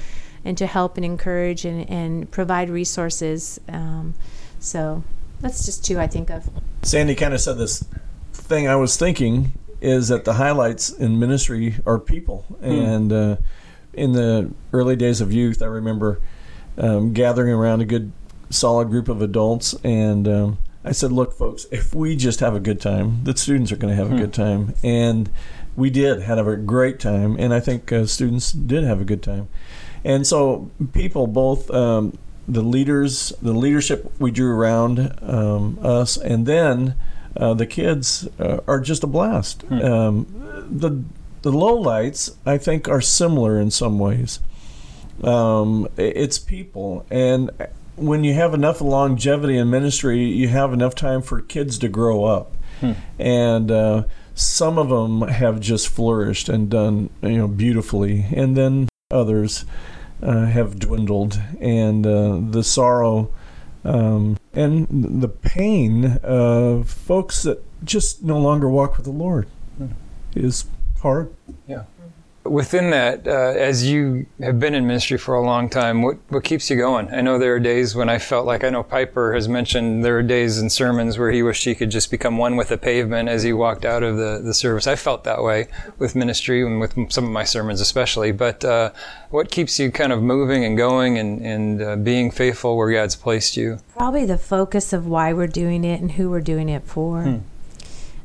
and 0.45 0.57
to 0.59 0.67
help 0.67 0.95
and 0.95 1.05
encourage 1.05 1.65
and, 1.65 1.89
and 1.89 2.29
provide 2.29 2.69
resources." 2.69 3.59
Um, 3.67 4.13
so 4.59 5.03
that's 5.39 5.65
just 5.65 5.83
two 5.83 5.99
I 5.99 6.05
think 6.05 6.29
of. 6.29 6.47
Sandy 6.83 7.15
kind 7.15 7.33
of 7.33 7.41
said 7.41 7.57
this 7.57 7.83
thing 8.31 8.67
I 8.67 8.75
was 8.75 8.95
thinking 8.95 9.53
is 9.81 10.09
that 10.09 10.23
the 10.25 10.33
highlights 10.33 10.89
in 10.91 11.19
ministry 11.19 11.75
are 11.85 11.99
people. 11.99 12.45
Hmm. 12.59 12.65
And 12.65 13.13
uh, 13.13 13.37
in 13.93 14.13
the 14.13 14.51
early 14.71 14.95
days 14.95 15.19
of 15.19 15.33
youth, 15.33 15.61
I 15.61 15.65
remember 15.65 16.21
um, 16.77 17.13
gathering 17.13 17.51
around 17.51 17.81
a 17.81 17.85
good, 17.85 18.11
solid 18.49 18.89
group 18.89 19.09
of 19.09 19.21
adults, 19.21 19.73
and 19.83 20.27
um, 20.27 20.57
I 20.85 20.93
said, 20.93 21.11
"Look, 21.11 21.33
folks, 21.33 21.65
if 21.71 21.93
we 21.93 22.15
just 22.15 22.39
have 22.39 22.55
a 22.55 22.59
good 22.59 22.79
time, 22.79 23.23
the 23.23 23.35
students 23.35 23.71
are 23.71 23.75
going 23.75 23.95
to 23.95 24.01
have 24.01 24.11
a 24.11 24.15
good 24.15 24.35
hmm. 24.35 24.41
time." 24.41 24.75
And 24.83 25.29
we 25.75 25.89
did 25.89 26.21
had 26.21 26.37
a 26.37 26.55
great 26.55 26.99
time, 26.99 27.35
and 27.37 27.53
I 27.53 27.59
think 27.59 27.91
uh, 27.91 28.05
students 28.05 28.51
did 28.51 28.83
have 28.83 29.01
a 29.01 29.05
good 29.05 29.23
time. 29.23 29.49
And 30.03 30.25
so, 30.25 30.71
people, 30.93 31.27
both 31.27 31.69
um, 31.71 32.17
the 32.47 32.61
leaders, 32.61 33.33
the 33.41 33.53
leadership 33.53 34.11
we 34.19 34.31
drew 34.31 34.55
around 34.55 35.17
um, 35.21 35.79
us, 35.81 36.17
and 36.17 36.45
then 36.45 36.95
uh, 37.37 37.53
the 37.53 37.65
kids 37.65 38.27
uh, 38.39 38.59
are 38.67 38.79
just 38.79 39.03
a 39.03 39.07
blast. 39.07 39.61
Hmm. 39.63 39.81
Um, 39.81 40.67
the 40.69 41.03
the 41.41 41.51
lowlights 41.51 42.35
I 42.45 42.57
think 42.57 42.87
are 42.87 43.01
similar 43.01 43.59
in 43.59 43.71
some 43.71 43.97
ways. 43.99 44.39
Um, 45.23 45.87
it's 45.97 46.39
people, 46.39 47.05
and 47.09 47.51
when 47.95 48.23
you 48.23 48.33
have 48.33 48.53
enough 48.53 48.81
longevity 48.81 49.57
in 49.57 49.69
ministry, 49.69 50.23
you 50.23 50.47
have 50.47 50.73
enough 50.73 50.95
time 50.95 51.21
for 51.21 51.41
kids 51.41 51.77
to 51.79 51.89
grow 51.89 52.25
up, 52.25 52.55
hmm. 52.79 52.93
and 53.19 53.71
uh, 53.71 54.03
some 54.33 54.77
of 54.77 54.89
them 54.89 55.27
have 55.29 55.59
just 55.59 55.89
flourished 55.89 56.49
and 56.49 56.69
done 56.69 57.09
you 57.21 57.37
know 57.37 57.47
beautifully, 57.47 58.25
and 58.33 58.57
then 58.57 58.89
others 59.09 59.65
uh, 60.21 60.45
have 60.45 60.79
dwindled, 60.79 61.39
and 61.59 62.05
uh, 62.05 62.39
the 62.41 62.63
sorrow 62.63 63.31
um, 63.83 64.37
and 64.53 65.21
the 65.21 65.27
pain 65.27 66.19
of 66.23 66.89
folks 66.89 67.43
that 67.43 67.63
just 67.83 68.23
no 68.23 68.37
longer 68.37 68.69
walk 68.69 68.97
with 68.97 69.05
the 69.05 69.11
Lord 69.11 69.47
hmm. 69.77 69.87
is 70.35 70.65
hard. 71.01 71.33
Yeah. 71.67 71.83
Within 72.43 72.89
that, 72.89 73.27
uh, 73.27 73.53
as 73.55 73.87
you 73.87 74.25
have 74.41 74.59
been 74.59 74.73
in 74.73 74.87
ministry 74.87 75.19
for 75.19 75.35
a 75.35 75.45
long 75.45 75.69
time, 75.69 76.01
what, 76.01 76.17
what 76.29 76.43
keeps 76.43 76.71
you 76.71 76.75
going? 76.75 77.07
I 77.13 77.21
know 77.21 77.37
there 77.37 77.53
are 77.53 77.59
days 77.59 77.93
when 77.93 78.09
I 78.09 78.17
felt 78.17 78.47
like, 78.47 78.63
I 78.63 78.69
know 78.69 78.81
Piper 78.81 79.33
has 79.33 79.47
mentioned 79.47 80.03
there 80.03 80.17
are 80.17 80.23
days 80.23 80.57
in 80.57 80.71
sermons 80.71 81.19
where 81.19 81.31
he 81.31 81.43
wished 81.43 81.63
he 81.65 81.75
could 81.75 81.91
just 81.91 82.09
become 82.09 82.39
one 82.39 82.55
with 82.55 82.69
the 82.69 82.79
pavement 82.79 83.29
as 83.29 83.43
he 83.43 83.53
walked 83.53 83.85
out 83.85 84.01
of 84.01 84.17
the, 84.17 84.41
the 84.43 84.55
service. 84.55 84.87
I 84.87 84.95
felt 84.95 85.23
that 85.25 85.43
way 85.43 85.67
with 85.99 86.15
ministry 86.15 86.65
and 86.65 86.79
with 86.79 86.95
some 87.11 87.25
of 87.25 87.31
my 87.31 87.43
sermons 87.43 87.79
especially. 87.79 88.31
But 88.31 88.65
uh, 88.65 88.91
what 89.29 89.51
keeps 89.51 89.79
you 89.79 89.91
kind 89.91 90.11
of 90.11 90.23
moving 90.23 90.65
and 90.65 90.75
going 90.75 91.19
and, 91.19 91.45
and 91.45 91.81
uh, 91.81 91.95
being 91.97 92.31
faithful 92.31 92.75
where 92.75 92.91
God's 92.91 93.15
placed 93.15 93.55
you? 93.55 93.77
Probably 93.95 94.25
the 94.25 94.39
focus 94.39 94.93
of 94.93 95.05
why 95.05 95.31
we're 95.31 95.45
doing 95.45 95.83
it 95.83 96.01
and 96.01 96.13
who 96.13 96.31
we're 96.31 96.41
doing 96.41 96.69
it 96.69 96.85
for. 96.87 97.39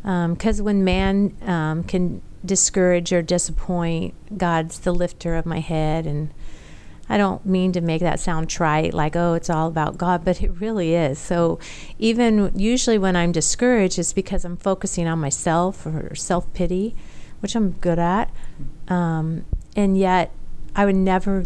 Because 0.02 0.58
hmm. 0.58 0.62
um, 0.62 0.64
when 0.64 0.84
man 0.84 1.36
um, 1.42 1.84
can 1.84 2.22
discourage 2.46 3.12
or 3.12 3.22
disappoint, 3.22 4.14
God's 4.38 4.80
the 4.80 4.92
lifter 4.92 5.34
of 5.34 5.46
my 5.46 5.60
head. 5.60 6.06
And 6.06 6.32
I 7.08 7.18
don't 7.18 7.44
mean 7.46 7.72
to 7.72 7.80
make 7.80 8.00
that 8.00 8.18
sound 8.20 8.48
trite, 8.48 8.94
like, 8.94 9.14
oh, 9.14 9.34
it's 9.34 9.50
all 9.50 9.68
about 9.68 9.98
God, 9.98 10.24
but 10.24 10.42
it 10.42 10.50
really 10.60 10.94
is. 10.94 11.18
So, 11.18 11.58
even 11.98 12.52
usually 12.54 12.98
when 12.98 13.14
I'm 13.16 13.32
discouraged, 13.32 13.98
it's 13.98 14.12
because 14.12 14.44
I'm 14.44 14.56
focusing 14.56 15.06
on 15.06 15.18
myself 15.20 15.86
or 15.86 16.14
self 16.14 16.52
pity, 16.52 16.96
which 17.40 17.54
I'm 17.54 17.72
good 17.72 17.98
at. 17.98 18.30
Um, 18.88 19.44
and 19.76 19.96
yet, 19.96 20.32
I 20.74 20.84
would 20.84 20.96
never. 20.96 21.44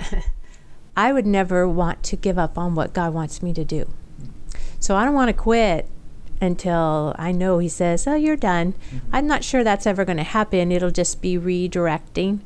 I 0.96 1.12
would 1.12 1.26
never 1.26 1.68
want 1.68 2.04
to 2.04 2.16
give 2.16 2.38
up 2.38 2.56
on 2.56 2.76
what 2.76 2.92
God 2.92 3.12
wants 3.12 3.42
me 3.42 3.52
to 3.54 3.64
do. 3.64 3.90
So 4.78 4.94
I 4.94 5.04
don't 5.04 5.14
want 5.14 5.28
to 5.28 5.32
quit 5.32 5.88
until 6.44 7.14
I 7.18 7.32
know 7.32 7.58
he 7.58 7.68
says, 7.68 8.06
"Oh, 8.06 8.14
you're 8.14 8.36
done." 8.36 8.72
Mm-hmm. 8.72 8.98
I'm 9.12 9.26
not 9.26 9.42
sure 9.42 9.64
that's 9.64 9.86
ever 9.86 10.04
going 10.04 10.18
to 10.18 10.22
happen. 10.22 10.70
It'll 10.70 10.90
just 10.90 11.20
be 11.20 11.36
redirecting, 11.36 12.40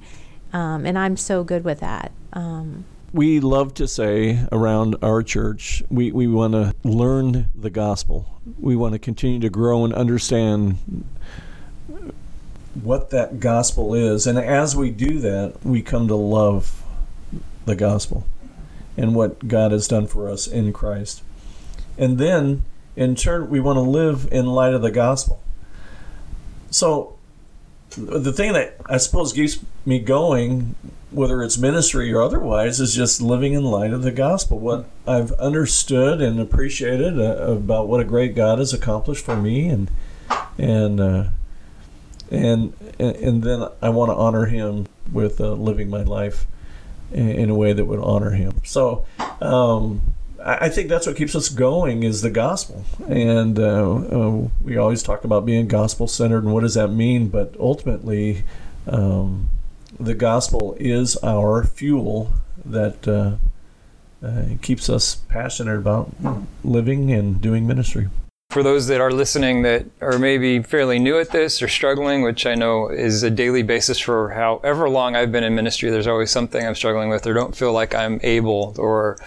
um, 0.53 0.87
and 0.87 0.99
I'm 0.99 1.17
so 1.17 1.45
good 1.45 1.65
with 1.65 1.81
that. 1.81 2.13
Um, 2.33 2.85
we 3.13 3.41
love 3.41 3.75
to 3.75 3.89
say 3.89 4.47
around 4.53 4.97
our 5.03 5.23
church, 5.23 5.83
we, 5.89 6.13
we 6.13 6.27
want 6.27 6.53
to 6.53 6.75
learn 6.85 7.49
the 7.55 7.71
gospel. 7.71 8.41
We 8.61 8.77
want 8.77 8.93
to 8.93 8.99
continue 8.99 9.41
to 9.41 9.49
grow 9.49 9.85
and 9.85 9.95
understand 9.95 10.77
what 12.75 13.11
that 13.11 13.41
gospel 13.41 13.95
is. 13.95 14.27
And 14.27 14.39
as 14.39 14.77
we 14.77 14.91
do 14.91 15.21
that, 15.21 15.57
we 15.65 15.81
come 15.83 16.07
to 16.09 16.15
love 16.15 16.83
the 17.65 17.75
gospel 17.75 18.27
and 18.97 19.15
what 19.15 19.49
God 19.49 19.73
has 19.73 19.89
done 19.89 20.07
for 20.07 20.29
us 20.29 20.47
in 20.47 20.73
Christ. 20.73 21.23
And 21.97 22.19
then 22.19 22.65
in 22.99 23.15
turn, 23.15 23.49
we 23.49 23.61
want 23.61 23.77
to 23.77 23.81
live 23.81 24.29
in 24.33 24.47
light 24.47 24.75
of 24.75 24.83
the 24.83 24.91
gospel. 24.91 25.41
So, 26.71 27.17
the 27.97 28.33
thing 28.33 28.53
that 28.53 28.77
I 28.87 28.97
suppose 28.97 29.33
keeps 29.33 29.61
me 29.87 30.01
going, 30.01 30.75
whether 31.13 31.43
it's 31.43 31.57
ministry 31.57 32.13
or 32.13 32.21
otherwise, 32.21 32.81
is 32.81 32.95
just 32.95 33.23
living 33.23 33.53
in 33.53 33.63
light 33.63 33.93
of 33.93 34.03
the 34.03 34.11
gospel. 34.11 34.59
What 34.59 34.87
I've 35.07 35.31
understood 35.33 36.21
and 36.21 36.41
appreciated 36.41 37.19
uh, 37.21 37.53
about 37.53 37.87
what 37.87 38.01
a 38.01 38.05
great 38.05 38.35
God 38.35 38.59
has 38.59 38.75
accomplished 38.75 39.25
for 39.25 39.37
me, 39.37 39.69
and 39.69 39.91
and 40.59 41.01
uh, 41.01 41.25
and 42.33 42.75
and 42.99 43.45
then 43.45 43.69
I 43.81 43.91
want 43.91 44.11
to 44.11 44.17
honor 44.17 44.47
Him 44.47 44.87
with 45.13 45.41
uh, 45.41 45.53
living 45.53 45.89
my 45.89 46.03
life 46.03 46.47
in 47.13 47.49
a 47.49 47.55
way 47.55 47.73
that 47.73 47.85
would 47.85 48.01
honor 48.01 48.33
Him. 48.33 48.61
So. 48.65 49.07
Um, 49.41 50.03
I 50.45 50.69
think 50.69 50.89
that's 50.89 51.07
what 51.07 51.17
keeps 51.17 51.35
us 51.35 51.49
going 51.49 52.05
is 52.05 52.23
the 52.23 52.31
gospel, 52.31 52.85
and 53.09 53.59
uh, 53.59 53.95
uh, 53.95 54.49
we 54.63 54.77
always 54.77 55.03
talk 55.03 55.25
about 55.25 55.45
being 55.45 55.67
gospel 55.67 56.07
centered 56.07 56.45
and 56.45 56.55
what 56.55 56.61
does 56.61 56.75
that 56.75 56.89
mean. 56.89 57.29
But 57.29 57.57
ultimately, 57.59 58.45
um, 58.87 59.51
the 59.99 60.15
gospel 60.15 60.77
is 60.79 61.17
our 61.25 61.65
fuel 61.65 62.33
that 62.65 63.09
uh, 63.09 63.37
uh 64.25 64.45
keeps 64.63 64.89
us 64.89 65.17
passionate 65.29 65.77
about 65.77 66.15
living 66.63 67.11
and 67.11 67.41
doing 67.41 67.67
ministry. 67.67 68.09
For 68.51 68.63
those 68.63 68.87
that 68.87 69.01
are 69.01 69.11
listening 69.11 69.63
that 69.63 69.87
are 70.01 70.19
maybe 70.19 70.63
fairly 70.63 70.99
new 70.99 71.19
at 71.19 71.33
this 71.33 71.61
or 71.61 71.69
struggling, 71.69 72.23
which 72.23 72.47
I 72.47 72.55
know 72.55 72.89
is 72.89 73.23
a 73.23 73.31
daily 73.31 73.63
basis 73.63 73.99
for 73.99 74.31
however 74.31 74.89
long 74.89 75.17
I've 75.17 75.33
been 75.33 75.45
in 75.45 75.55
ministry, 75.55 75.91
there's 75.91 76.07
always 76.07 76.31
something 76.31 76.65
I'm 76.65 76.75
struggling 76.75 77.11
with 77.11 77.27
or 77.27 77.35
don't 77.35 77.55
feel 77.55 77.73
like 77.73 77.95
I'm 77.95 78.21
able 78.23 78.75
or 78.79 79.19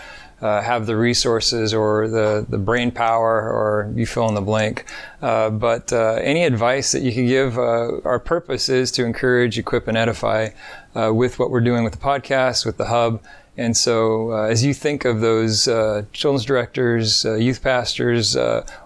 uh, 0.41 0.61
have 0.61 0.85
the 0.85 0.95
resources 0.97 1.73
or 1.73 2.07
the, 2.07 2.45
the 2.49 2.57
brain 2.57 2.91
power 2.91 3.41
or 3.41 3.91
you 3.95 4.05
fill 4.05 4.27
in 4.27 4.35
the 4.35 4.41
blank. 4.41 4.85
Uh, 5.21 5.49
but 5.49 5.93
uh, 5.93 6.13
any 6.21 6.43
advice 6.43 6.91
that 6.91 7.01
you 7.01 7.11
can 7.11 7.27
give, 7.27 7.57
uh, 7.57 8.01
our 8.03 8.19
purpose 8.19 8.67
is 8.67 8.91
to 8.91 9.05
encourage, 9.05 9.57
equip, 9.57 9.87
and 9.87 9.97
edify 9.97 10.49
uh, 10.95 11.11
with 11.13 11.37
what 11.39 11.51
we're 11.51 11.61
doing 11.61 11.83
with 11.83 11.93
the 11.93 11.99
podcast, 11.99 12.65
with 12.65 12.77
the 12.77 12.87
hub, 12.87 13.21
and 13.57 13.75
so, 13.75 14.31
as 14.31 14.63
you 14.63 14.73
think 14.73 15.03
of 15.03 15.19
those 15.19 15.65
children's 16.13 16.45
directors, 16.45 17.25
youth 17.25 17.61
pastors, 17.61 18.35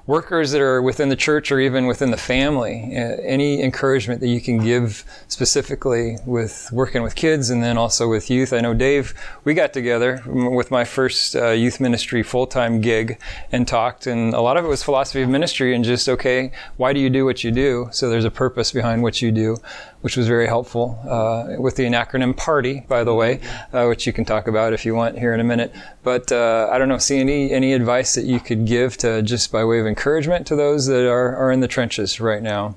workers 0.07 0.51
that 0.51 0.62
are 0.62 0.81
within 0.81 1.09
the 1.09 1.15
church 1.15 1.51
or 1.51 1.59
even 1.59 1.88
within 1.88 2.12
the 2.12 2.17
family, 2.17 2.95
uh, 2.95 3.17
any 3.24 3.62
encouragement 3.62 4.21
that 4.21 4.27
you 4.27 4.39
can 4.39 4.59
give 4.59 5.03
specifically 5.27 6.17
with 6.25 6.69
working 6.71 7.01
with 7.01 7.15
kids 7.15 7.50
and 7.50 7.63
then 7.63 7.77
also 7.77 8.07
with 8.07 8.29
youth? 8.29 8.53
I 8.53 8.62
know, 8.62 8.74
Dave, 8.74 9.13
we 9.43 9.53
got 9.53 9.74
together 9.74 10.21
with 10.25 10.69
my 10.69 10.83
first 10.83 11.35
uh, 11.35 11.50
youth 11.50 11.79
ministry 11.79 12.21
full 12.21 12.45
time 12.45 12.81
gig 12.81 13.19
and 13.51 13.67
talked, 13.67 14.05
and 14.05 14.33
a 14.33 14.41
lot 14.41 14.57
of 14.57 14.65
it 14.65 14.67
was 14.67 14.83
philosophy 14.83 15.21
of 15.21 15.29
ministry 15.29 15.74
and 15.75 15.83
just, 15.83 16.07
okay, 16.07 16.51
why 16.77 16.93
do 16.93 17.00
you 17.00 17.09
do 17.09 17.25
what 17.25 17.43
you 17.43 17.51
do? 17.51 17.89
So, 17.91 18.09
there's 18.09 18.25
a 18.25 18.31
purpose 18.31 18.71
behind 18.71 19.01
what 19.01 19.21
you 19.21 19.31
do 19.31 19.57
which 20.05 20.15
was 20.15 20.27
very 20.27 20.45
helpful 20.45 21.00
uh, 21.09 21.59
with 21.59 21.77
the 21.77 21.83
acronym 21.83 22.38
PARTY, 22.38 22.85
by 22.88 23.03
the 23.03 23.15
way, 23.15 23.39
uh, 23.74 23.88
which 23.88 24.05
you 24.05 24.13
can 24.13 24.24
talk 24.24 24.47
about 24.47 24.71
if 24.71 24.85
you 24.85 24.93
want 24.93 25.17
here 25.17 25.33
in 25.33 25.39
a 25.39 25.43
minute. 25.43 25.74
But 26.03 26.31
uh, 26.31 26.69
I 26.71 26.77
don't 26.77 26.89
know, 26.89 27.00
see 27.00 27.17
any, 27.17 27.51
any 27.51 27.74
advice 27.74 28.13
that 28.13 28.25
you 28.25 28.39
could 28.39 28.67
give 28.67 28.97
to 28.97 29.24
just 29.24 29.51
by 29.51 29.65
way 29.65 29.79
of 29.79 29.88
encouragement 29.96 30.46
to 30.48 30.58
those 30.58 30.88
that 30.88 31.10
are, 31.10 31.34
are 31.38 31.52
in 31.52 31.62
the 31.62 31.70
trenches 31.70 32.20
right 32.20 32.44
now? 32.44 32.75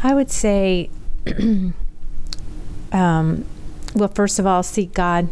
I 0.00 0.14
would 0.14 0.30
say, 0.30 0.90
um, 2.92 3.44
well, 3.94 4.08
first 4.14 4.38
of 4.38 4.46
all, 4.46 4.62
seek 4.62 4.94
God, 4.94 5.28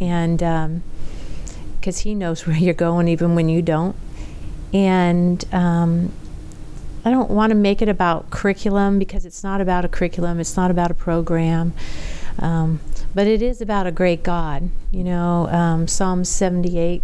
and 0.00 0.38
because 0.38 1.98
um, 1.98 2.02
He 2.02 2.14
knows 2.14 2.46
where 2.46 2.56
you're 2.56 2.72
going, 2.72 3.08
even 3.08 3.34
when 3.34 3.50
you 3.50 3.60
don't. 3.60 3.94
And 4.72 5.44
um, 5.52 6.12
I 7.04 7.10
don't 7.10 7.30
want 7.30 7.50
to 7.50 7.56
make 7.56 7.82
it 7.82 7.88
about 7.88 8.30
curriculum 8.30 8.98
because 8.98 9.26
it's 9.26 9.44
not 9.44 9.60
about 9.60 9.84
a 9.84 9.88
curriculum, 9.88 10.40
it's 10.40 10.56
not 10.56 10.70
about 10.70 10.90
a 10.90 10.94
program. 10.94 11.74
Um, 12.38 12.80
but 13.14 13.26
it 13.26 13.42
is 13.42 13.60
about 13.60 13.86
a 13.86 13.92
great 13.92 14.22
God. 14.22 14.70
You 14.92 15.04
know, 15.04 15.46
um, 15.48 15.86
Psalm 15.86 16.24
78 16.24 17.02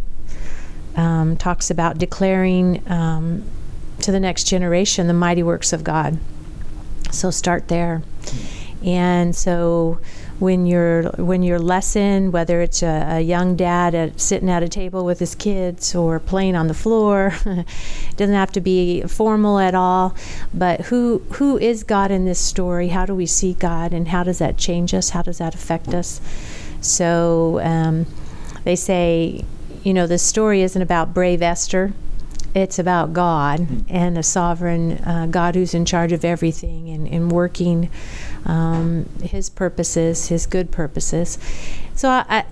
um, 0.97 1.37
talks 1.37 1.71
about 1.71 1.99
declaring 1.99 2.83
um, 2.91 3.45
to 4.01 4.13
the 4.13 4.21
next 4.21 4.45
generation 4.45 5.07
the 5.07 5.15
mighty 5.15 5.43
works 5.43 5.73
of 5.73 5.85
God. 5.85 6.19
So 7.11 7.31
start 7.31 7.69
there. 7.69 8.03
And 8.85 9.35
so 9.35 9.99
when 10.39 10.67
you're 10.67 11.05
when 11.13 11.43
your 11.43 11.59
lesson, 11.59 12.31
whether 12.31 12.61
it's 12.61 12.83
a, 12.83 13.07
a 13.09 13.21
young 13.21 13.57
dad 13.57 13.95
at, 13.95 14.21
sitting 14.21 14.51
at 14.51 14.63
a 14.63 14.69
table 14.69 15.05
with 15.05 15.19
his 15.19 15.35
kids 15.35 15.95
or 15.95 16.21
playing 16.21 16.55
on 16.55 16.69
the 16.69 16.75
floor, 16.75 17.35
doesn't 18.17 18.35
have 18.35 18.53
to 18.53 18.61
be 18.61 19.03
formal 19.03 19.59
at 19.59 19.75
all. 19.75 20.15
But 20.53 20.83
who 20.83 21.23
who 21.33 21.59
is 21.59 21.85
God 21.85 22.11
in 22.11 22.27
this 22.27 22.39
story? 22.39 22.89
How 22.89 23.07
do 23.07 23.15
we 23.15 23.27
see 23.27 23.55
God, 23.55 23.93
and 23.93 24.09
how 24.09 24.23
does 24.25 24.39
that 24.39 24.59
change 24.59 24.93
us? 24.93 25.11
How 25.11 25.23
does 25.23 25.39
that 25.39 25.55
affect 25.55 25.89
us? 25.95 26.21
So 26.83 27.61
um, 27.63 28.07
they 28.65 28.77
say, 28.77 29.45
you 29.83 29.95
know, 29.95 30.07
this 30.07 30.23
story 30.23 30.61
isn't 30.63 30.81
about 30.81 31.15
brave 31.15 31.41
Esther 31.41 31.95
it's 32.57 32.79
about 32.79 33.13
God 33.13 33.85
and 33.89 34.17
a 34.17 34.23
sovereign 34.23 34.93
uh, 35.05 35.27
God 35.31 35.55
who's 35.55 35.75
in 35.75 35.85
charge 35.85 36.13
of 36.13 36.25
everything 36.25 36.89
and, 36.89 37.07
and 37.07 37.31
working 37.31 37.91
um, 38.47 39.09
His 39.23 39.51
purposes, 39.51 40.29
His 40.29 40.47
good 40.47 40.71
purposes. 40.71 41.39
So 41.95 42.09
I, 42.09 42.25
I, 42.29 42.45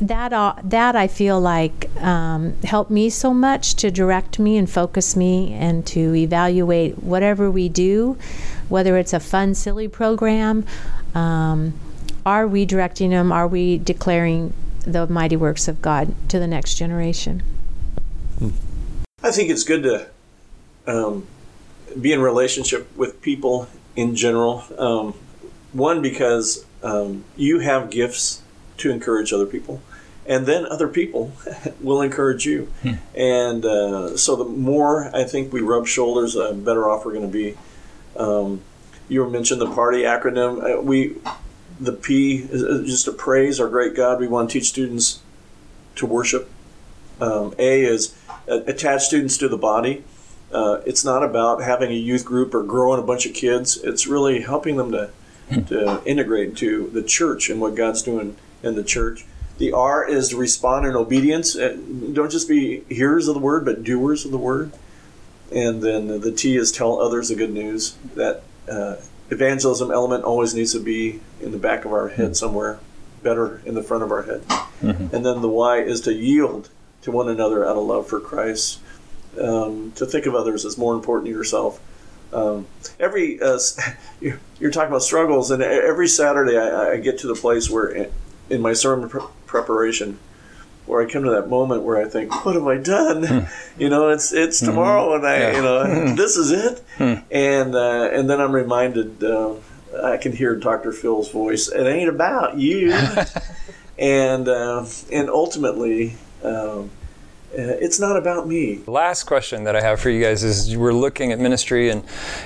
that 0.00 0.32
uh, 0.32 0.54
that 0.62 0.96
I 0.96 1.08
feel 1.08 1.40
like 1.40 1.94
um, 2.00 2.56
helped 2.62 2.90
me 2.90 3.10
so 3.10 3.34
much 3.34 3.74
to 3.76 3.90
direct 3.90 4.38
me 4.38 4.56
and 4.56 4.70
focus 4.70 5.16
me 5.16 5.52
and 5.54 5.84
to 5.88 6.14
evaluate 6.14 7.02
whatever 7.02 7.50
we 7.50 7.68
do, 7.68 8.16
whether 8.68 8.96
it's 8.96 9.12
a 9.12 9.20
fun, 9.20 9.54
silly 9.54 9.88
program. 9.88 10.64
Um, 11.14 11.74
are 12.24 12.46
we 12.46 12.64
directing 12.64 13.10
them? 13.10 13.32
Are 13.32 13.48
we 13.48 13.76
declaring 13.76 14.54
the 14.84 15.06
mighty 15.06 15.36
works 15.36 15.68
of 15.68 15.82
God 15.82 16.14
to 16.28 16.38
the 16.38 16.46
next 16.46 16.74
generation. 16.74 17.42
I 19.22 19.30
think 19.30 19.50
it's 19.50 19.64
good 19.64 19.82
to 19.82 20.08
um, 20.86 21.26
be 22.00 22.12
in 22.12 22.20
relationship 22.20 22.94
with 22.96 23.20
people 23.20 23.68
in 23.96 24.16
general. 24.16 24.64
Um, 24.78 25.14
one, 25.72 26.00
because 26.02 26.64
um, 26.82 27.24
you 27.36 27.60
have 27.60 27.90
gifts 27.90 28.42
to 28.78 28.90
encourage 28.90 29.32
other 29.32 29.46
people, 29.46 29.82
and 30.26 30.46
then 30.46 30.66
other 30.66 30.88
people 30.88 31.32
will 31.80 32.00
encourage 32.00 32.46
you. 32.46 32.72
Hmm. 32.82 32.94
And 33.14 33.64
uh, 33.64 34.16
so, 34.16 34.36
the 34.36 34.44
more 34.44 35.14
I 35.14 35.24
think 35.24 35.52
we 35.52 35.60
rub 35.60 35.86
shoulders, 35.86 36.34
the 36.34 36.52
better 36.54 36.88
off 36.88 37.04
we're 37.04 37.12
going 37.12 37.30
to 37.30 37.32
be. 37.32 37.56
Um, 38.16 38.62
you 39.08 39.28
mentioned 39.28 39.60
the 39.60 39.70
party 39.70 40.02
acronym. 40.02 40.78
Uh, 40.78 40.80
we, 40.80 41.16
the 41.78 41.92
P 41.92 42.36
is 42.36 42.86
just 42.86 43.04
to 43.04 43.12
praise 43.12 43.60
our 43.60 43.68
great 43.68 43.94
God. 43.94 44.20
We 44.20 44.28
want 44.28 44.50
to 44.50 44.58
teach 44.58 44.68
students 44.68 45.20
to 45.96 46.06
worship. 46.06 46.50
Um, 47.20 47.54
a 47.58 47.82
is 47.82 48.14
uh, 48.14 48.19
attach 48.46 49.04
students 49.04 49.38
to 49.38 49.48
the 49.48 49.56
body. 49.56 50.04
Uh, 50.52 50.80
it's 50.84 51.04
not 51.04 51.22
about 51.22 51.62
having 51.62 51.90
a 51.90 51.94
youth 51.94 52.24
group 52.24 52.54
or 52.54 52.62
growing 52.62 52.98
a 53.00 53.02
bunch 53.02 53.26
of 53.26 53.34
kids. 53.34 53.76
It's 53.76 54.06
really 54.06 54.40
helping 54.40 54.76
them 54.76 54.90
to, 54.92 55.10
hmm. 55.48 55.62
to 55.64 56.02
integrate 56.04 56.56
to 56.56 56.88
the 56.88 57.02
church 57.02 57.50
and 57.50 57.60
what 57.60 57.74
God's 57.74 58.02
doing 58.02 58.36
in 58.62 58.74
the 58.74 58.84
church. 58.84 59.24
The 59.58 59.72
R 59.72 60.08
is 60.08 60.30
to 60.30 60.36
respond 60.36 60.86
in 60.86 60.96
obedience. 60.96 61.54
Uh, 61.54 61.76
don't 62.12 62.30
just 62.30 62.48
be 62.48 62.80
hearers 62.88 63.28
of 63.28 63.34
the 63.34 63.40
word, 63.40 63.64
but 63.64 63.84
doers 63.84 64.24
of 64.24 64.32
the 64.32 64.38
word. 64.38 64.72
And 65.52 65.82
then 65.82 66.20
the 66.20 66.32
T 66.32 66.56
is 66.56 66.72
tell 66.72 67.00
others 67.00 67.28
the 67.28 67.34
good 67.34 67.52
news. 67.52 67.96
That 68.14 68.42
uh, 68.68 68.96
evangelism 69.30 69.90
element 69.90 70.24
always 70.24 70.54
needs 70.54 70.72
to 70.72 70.80
be 70.80 71.20
in 71.40 71.52
the 71.52 71.58
back 71.58 71.84
of 71.84 71.92
our 71.92 72.08
head 72.08 72.28
hmm. 72.28 72.32
somewhere, 72.34 72.80
better 73.22 73.62
in 73.64 73.74
the 73.74 73.82
front 73.82 74.02
of 74.02 74.10
our 74.10 74.22
head. 74.22 74.42
Mm-hmm. 74.82 75.14
And 75.14 75.26
then 75.26 75.42
the 75.42 75.48
Y 75.48 75.78
is 75.78 76.00
to 76.02 76.12
yield 76.12 76.70
to 77.02 77.10
one 77.10 77.28
another 77.28 77.64
out 77.64 77.76
of 77.76 77.84
love 77.84 78.06
for 78.06 78.20
Christ. 78.20 78.80
Um, 79.40 79.92
to 79.92 80.06
think 80.06 80.26
of 80.26 80.34
others 80.34 80.64
as 80.64 80.76
more 80.76 80.94
important 80.94 81.26
to 81.26 81.32
yourself. 81.32 81.80
Um, 82.32 82.66
every 82.98 83.40
uh, 83.40 83.58
you're 84.20 84.70
talking 84.70 84.88
about 84.88 85.02
struggles, 85.02 85.50
and 85.50 85.62
every 85.62 86.08
Saturday 86.08 86.58
I, 86.58 86.92
I 86.92 86.96
get 86.98 87.18
to 87.20 87.26
the 87.26 87.34
place 87.34 87.70
where, 87.70 88.08
in 88.48 88.60
my 88.60 88.72
sermon 88.72 89.08
pre- 89.08 89.22
preparation, 89.46 90.18
where 90.86 91.00
I 91.00 91.10
come 91.10 91.24
to 91.24 91.30
that 91.30 91.48
moment 91.48 91.82
where 91.82 91.96
I 91.96 92.08
think, 92.08 92.44
"What 92.44 92.54
have 92.54 92.66
I 92.66 92.76
done?" 92.76 93.24
Hmm. 93.24 93.38
You 93.80 93.88
know, 93.88 94.10
it's 94.10 94.32
it's 94.32 94.58
mm-hmm. 94.58 94.72
tomorrow, 94.72 95.14
and 95.14 95.26
I, 95.26 95.38
yeah. 95.38 95.56
you 95.56 95.62
know, 95.62 96.14
this 96.14 96.36
is 96.36 96.50
it. 96.50 96.82
Hmm. 96.98 97.14
and 97.30 97.74
uh, 97.74 98.10
and 98.12 98.28
then 98.28 98.40
I'm 98.40 98.52
reminded. 98.52 99.22
Uh, 99.22 99.54
I 100.04 100.18
can 100.18 100.32
hear 100.32 100.54
Dr. 100.54 100.92
Phil's 100.92 101.30
voice. 101.30 101.68
It 101.68 101.84
ain't 101.84 102.08
about 102.08 102.58
you, 102.58 102.92
and 103.98 104.48
uh, 104.48 104.84
and 105.10 105.30
ultimately, 105.30 106.16
um, 106.44 106.90
uh, 107.52 107.74
it's 107.80 107.98
not 107.98 108.16
about 108.16 108.46
me. 108.46 108.76
The 108.76 108.92
last 108.92 109.24
question 109.24 109.64
that 109.64 109.74
I 109.74 109.80
have 109.80 109.98
for 109.98 110.08
you 110.08 110.22
guys 110.22 110.44
is 110.44 110.76
we're 110.76 110.92
looking 110.92 111.32
at 111.32 111.40
ministry 111.40 111.90
and, 111.90 112.04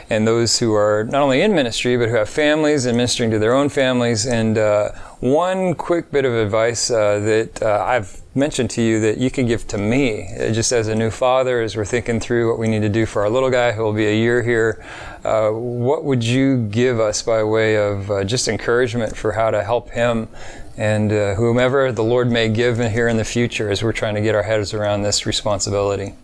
and 0.08 0.26
those 0.26 0.58
who 0.58 0.72
are 0.72 1.04
not 1.04 1.20
only 1.20 1.42
in 1.42 1.54
ministry, 1.54 1.98
but 1.98 2.08
who 2.08 2.14
have 2.14 2.30
families 2.30 2.86
and 2.86 2.96
ministering 2.96 3.30
to 3.32 3.38
their 3.38 3.52
own 3.52 3.68
families. 3.68 4.24
And 4.24 4.56
uh, 4.56 4.92
one 5.20 5.74
quick 5.74 6.10
bit 6.10 6.24
of 6.24 6.32
advice 6.32 6.90
uh, 6.90 7.18
that 7.18 7.62
uh, 7.62 7.84
I've 7.86 8.22
mentioned 8.34 8.70
to 8.70 8.82
you 8.82 8.98
that 9.00 9.18
you 9.18 9.30
can 9.30 9.46
give 9.46 9.68
to 9.68 9.78
me, 9.78 10.26
uh, 10.40 10.52
just 10.52 10.72
as 10.72 10.88
a 10.88 10.94
new 10.94 11.10
father, 11.10 11.60
as 11.60 11.76
we're 11.76 11.84
thinking 11.84 12.18
through 12.18 12.48
what 12.48 12.58
we 12.58 12.66
need 12.66 12.80
to 12.80 12.88
do 12.88 13.04
for 13.04 13.22
our 13.22 13.30
little 13.30 13.50
guy 13.50 13.72
who 13.72 13.82
will 13.82 13.92
be 13.92 14.06
a 14.06 14.16
year 14.16 14.42
here, 14.42 14.82
uh, 15.22 15.50
what 15.50 16.04
would 16.04 16.24
you 16.24 16.66
give 16.68 16.98
us 16.98 17.20
by 17.20 17.44
way 17.44 17.76
of 17.76 18.26
just 18.26 18.48
encouragement 18.48 19.14
for 19.14 19.32
how 19.32 19.50
to 19.50 19.62
help 19.62 19.90
him 19.90 20.28
and 20.76 21.12
uh, 21.12 21.35
whomever 21.35 21.93
the 21.93 22.04
Lord 22.04 22.31
may 22.31 22.49
give 22.49 22.78
here 22.78 23.09
in 23.09 23.16
the 23.16 23.25
future 23.25 23.71
as 23.71 23.83
we're 23.83 23.93
trying 23.93 24.14
to 24.14 24.21
get 24.21 24.35
our 24.35 24.43
heads 24.43 24.75
around 24.75 25.02
this 25.02 25.26
responsibility. 25.26 26.14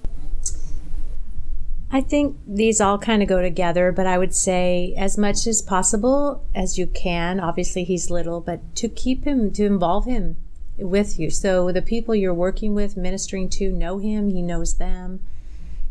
I 1.92 2.00
think 2.00 2.36
these 2.46 2.80
all 2.80 2.98
kind 2.98 3.20
of 3.20 3.28
go 3.28 3.42
together, 3.42 3.90
but 3.90 4.06
I 4.06 4.16
would 4.16 4.34
say 4.34 4.94
as 4.96 5.18
much 5.18 5.46
as 5.46 5.60
possible 5.60 6.44
as 6.54 6.78
you 6.78 6.86
can. 6.86 7.40
Obviously, 7.40 7.82
he's 7.82 8.10
little, 8.10 8.40
but 8.40 8.76
to 8.76 8.88
keep 8.88 9.24
him, 9.24 9.50
to 9.52 9.66
involve 9.66 10.04
him 10.04 10.36
with 10.78 11.18
you. 11.18 11.30
So 11.30 11.72
the 11.72 11.82
people 11.82 12.14
you're 12.14 12.32
working 12.32 12.74
with, 12.74 12.96
ministering 12.96 13.48
to, 13.50 13.72
know 13.72 13.98
him, 13.98 14.28
he 14.28 14.40
knows 14.40 14.74
them. 14.74 15.20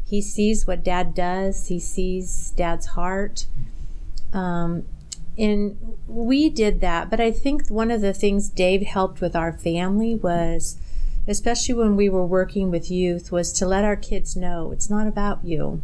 He 0.05 0.21
sees 0.21 0.65
what 0.65 0.83
dad 0.83 1.13
does, 1.13 1.67
he 1.67 1.79
sees 1.79 2.51
dad's 2.55 2.87
heart. 2.87 3.45
Um, 4.33 4.85
and 5.39 5.97
we 6.07 6.49
did 6.49 6.81
that 6.81 7.09
but 7.09 7.19
i 7.19 7.31
think 7.31 7.67
one 7.69 7.89
of 7.89 8.01
the 8.01 8.13
things 8.13 8.49
dave 8.49 8.81
helped 8.83 9.21
with 9.21 9.35
our 9.35 9.53
family 9.53 10.13
was 10.13 10.77
especially 11.29 11.75
when 11.75 11.95
we 11.95 12.09
were 12.09 12.25
working 12.25 12.71
with 12.71 12.89
youth 12.89 13.31
was 13.31 13.53
to 13.53 13.65
let 13.65 13.85
our 13.85 13.95
kids 13.95 14.35
know 14.35 14.71
it's 14.71 14.89
not 14.89 15.05
about 15.07 15.45
you. 15.45 15.81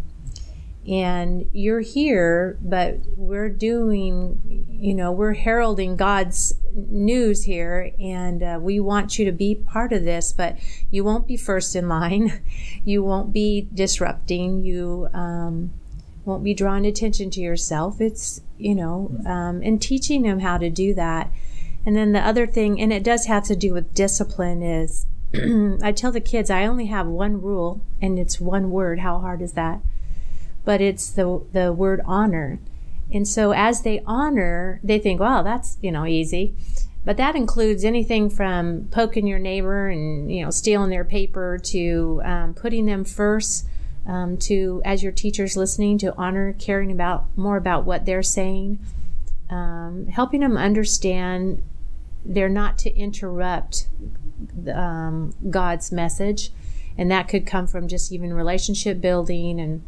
And 0.88 1.50
you're 1.52 1.82
here 1.82 2.58
but 2.62 3.00
we're 3.15 3.50
doing 3.50 4.68
you 4.70 4.94
know 4.94 5.12
we're 5.12 5.34
heralding 5.34 5.96
god's 5.96 6.54
news 6.76 7.44
here 7.46 7.91
and 8.00 8.44
uh, 8.44 8.60
we 8.62 8.80
want 8.80 9.18
you 9.18 9.26
to 9.26 9.32
be 9.32 9.56
part 9.56 9.91
of 9.94 10.04
this 10.04 10.32
but 10.32 10.58
you 10.91 11.04
won't 11.04 11.28
be 11.28 11.38
first 11.38 11.76
in 11.76 11.88
line. 11.88 12.41
You 12.88 13.04
won't 13.04 13.34
be 13.34 13.68
disrupting. 13.74 14.63
You 14.63 15.08
um, 15.12 15.74
won't 16.25 16.43
be 16.43 16.53
drawing 16.53 16.85
attention 16.85 17.29
to 17.31 17.39
yourself. 17.39 18.01
It's, 18.01 18.41
you 18.57 18.75
know, 18.75 19.15
um, 19.25 19.61
and 19.63 19.81
teaching 19.81 20.23
them 20.23 20.39
how 20.39 20.57
to 20.57 20.69
do 20.69 20.93
that. 20.95 21.31
And 21.85 21.95
then 21.95 22.13
the 22.13 22.19
other 22.19 22.47
thing, 22.47 22.81
and 22.81 22.91
it 22.91 23.03
does 23.03 23.27
have 23.27 23.43
to 23.45 23.55
do 23.55 23.73
with 23.73 23.93
discipline, 23.93 24.63
is 24.63 25.05
I 25.83 25.91
tell 25.91 26.11
the 26.11 26.21
kids 26.21 26.49
I 26.49 26.65
only 26.65 26.88
have 26.88 27.07
one 27.07 27.41
rule, 27.41 27.81
and 28.01 28.17
it's 28.17 28.39
one 28.39 28.71
word. 28.71 28.99
How 28.99 29.19
hard 29.19 29.41
is 29.41 29.53
that? 29.53 29.81
But 30.63 30.81
it's 30.81 31.11
the 31.11 31.43
the 31.53 31.71
word 31.71 32.01
honor. 32.05 32.59
And 33.13 33.27
so 33.27 33.51
as 33.51 33.83
they 33.83 34.01
honor, 34.05 34.79
they 34.83 34.97
think, 34.97 35.19
"Wow, 35.19 35.43
that's 35.43 35.77
you 35.81 35.91
know 35.91 36.05
easy." 36.05 36.55
But 37.03 37.17
that 37.17 37.35
includes 37.35 37.83
anything 37.83 38.31
from 38.31 38.88
poking 38.89 39.27
your 39.27 39.38
neighbor 39.38 39.89
and 39.89 40.33
you 40.33 40.43
know 40.43 40.49
stealing 40.49 40.89
their 40.89 41.05
paper 41.05 41.59
to 41.65 42.21
um, 42.25 42.53
putting 42.55 42.88
them 42.88 43.03
first 43.03 43.67
um, 44.06 44.38
to, 44.38 44.82
as 44.86 45.02
your 45.04 45.12
teachers 45.12 45.58
listening, 45.58 45.98
to 46.00 46.15
honor, 46.15 46.54
caring 46.54 46.91
about 46.91 47.26
more 47.38 47.58
about 47.58 47.86
what 47.86 48.06
they're 48.06 48.24
saying, 48.24 48.80
um, 49.50 50.08
helping 50.08 50.41
them 50.41 50.58
understand 50.58 51.63
they're 52.24 52.50
not 52.50 52.78
to 52.80 52.96
interrupt 52.96 53.88
um, 54.74 55.34
God's 55.50 55.91
message, 55.91 56.52
and 56.98 57.10
that 57.12 57.28
could 57.28 57.46
come 57.46 57.68
from 57.68 57.88
just 57.88 58.12
even 58.12 58.34
relationship 58.34 59.02
building 59.02 59.60
and 59.60 59.84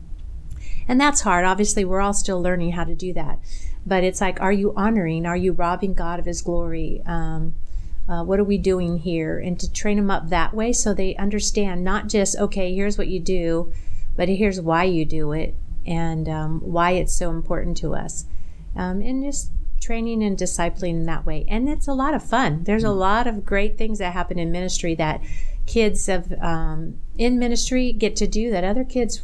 and 0.90 1.02
that's 1.02 1.22
hard. 1.22 1.44
Obviously, 1.44 1.84
we're 1.84 2.00
all 2.00 2.14
still 2.14 2.42
learning 2.42 2.72
how 2.72 2.86
to 2.86 2.96
do 2.96 3.12
that, 3.14 3.40
but 3.86 4.06
it's 4.06 4.22
like, 4.22 4.40
are 4.40 4.54
you 4.54 4.74
honoring? 4.76 5.26
Are 5.26 5.36
you 5.36 5.52
robbing 5.52 5.94
God 5.94 6.18
of 6.18 6.26
His 6.26 6.42
glory? 6.42 7.02
Um, 7.06 7.56
uh, 8.08 8.24
what 8.24 8.40
are 8.40 8.46
we 8.46 8.58
doing 8.58 9.00
here? 9.00 9.38
And 9.38 9.60
to 9.60 9.72
train 9.72 9.98
them 9.98 10.10
up 10.10 10.30
that 10.30 10.54
way 10.54 10.72
so 10.72 10.94
they 10.94 11.16
understand 11.18 11.84
not 11.84 12.08
just, 12.08 12.38
okay, 12.38 12.74
here's 12.74 12.98
what 12.98 13.10
you 13.10 13.20
do, 13.20 13.74
but 14.18 14.28
here's 14.28 14.60
why 14.60 14.84
you 14.84 15.06
do 15.06 15.32
it 15.32 15.56
and 15.86 16.28
um, 16.28 16.60
why 16.60 16.92
it's 16.92 17.16
so 17.16 17.30
important 17.30 17.78
to 17.78 17.96
us. 17.96 18.26
Um, 18.76 19.02
and 19.02 19.24
just 19.24 19.52
training 19.80 20.22
and 20.22 20.38
discipling 20.38 20.90
in 20.90 21.06
that 21.06 21.26
way. 21.26 21.46
And 21.48 21.70
it's 21.70 21.88
a 21.88 21.94
lot 21.94 22.14
of 22.14 22.22
fun. 22.22 22.64
There's 22.66 22.84
a 22.84 22.92
lot 22.92 23.28
of 23.28 23.46
great 23.46 23.78
things 23.78 24.00
that 24.00 24.12
happen 24.12 24.38
in 24.38 24.52
ministry 24.52 24.96
that 24.96 25.22
kids 25.66 26.10
of 26.10 26.34
um, 26.42 27.00
in 27.18 27.40
ministry 27.40 27.94
get 27.94 28.16
to 28.18 28.28
do 28.28 28.52
that 28.52 28.64
other 28.64 28.84
kids 28.84 29.22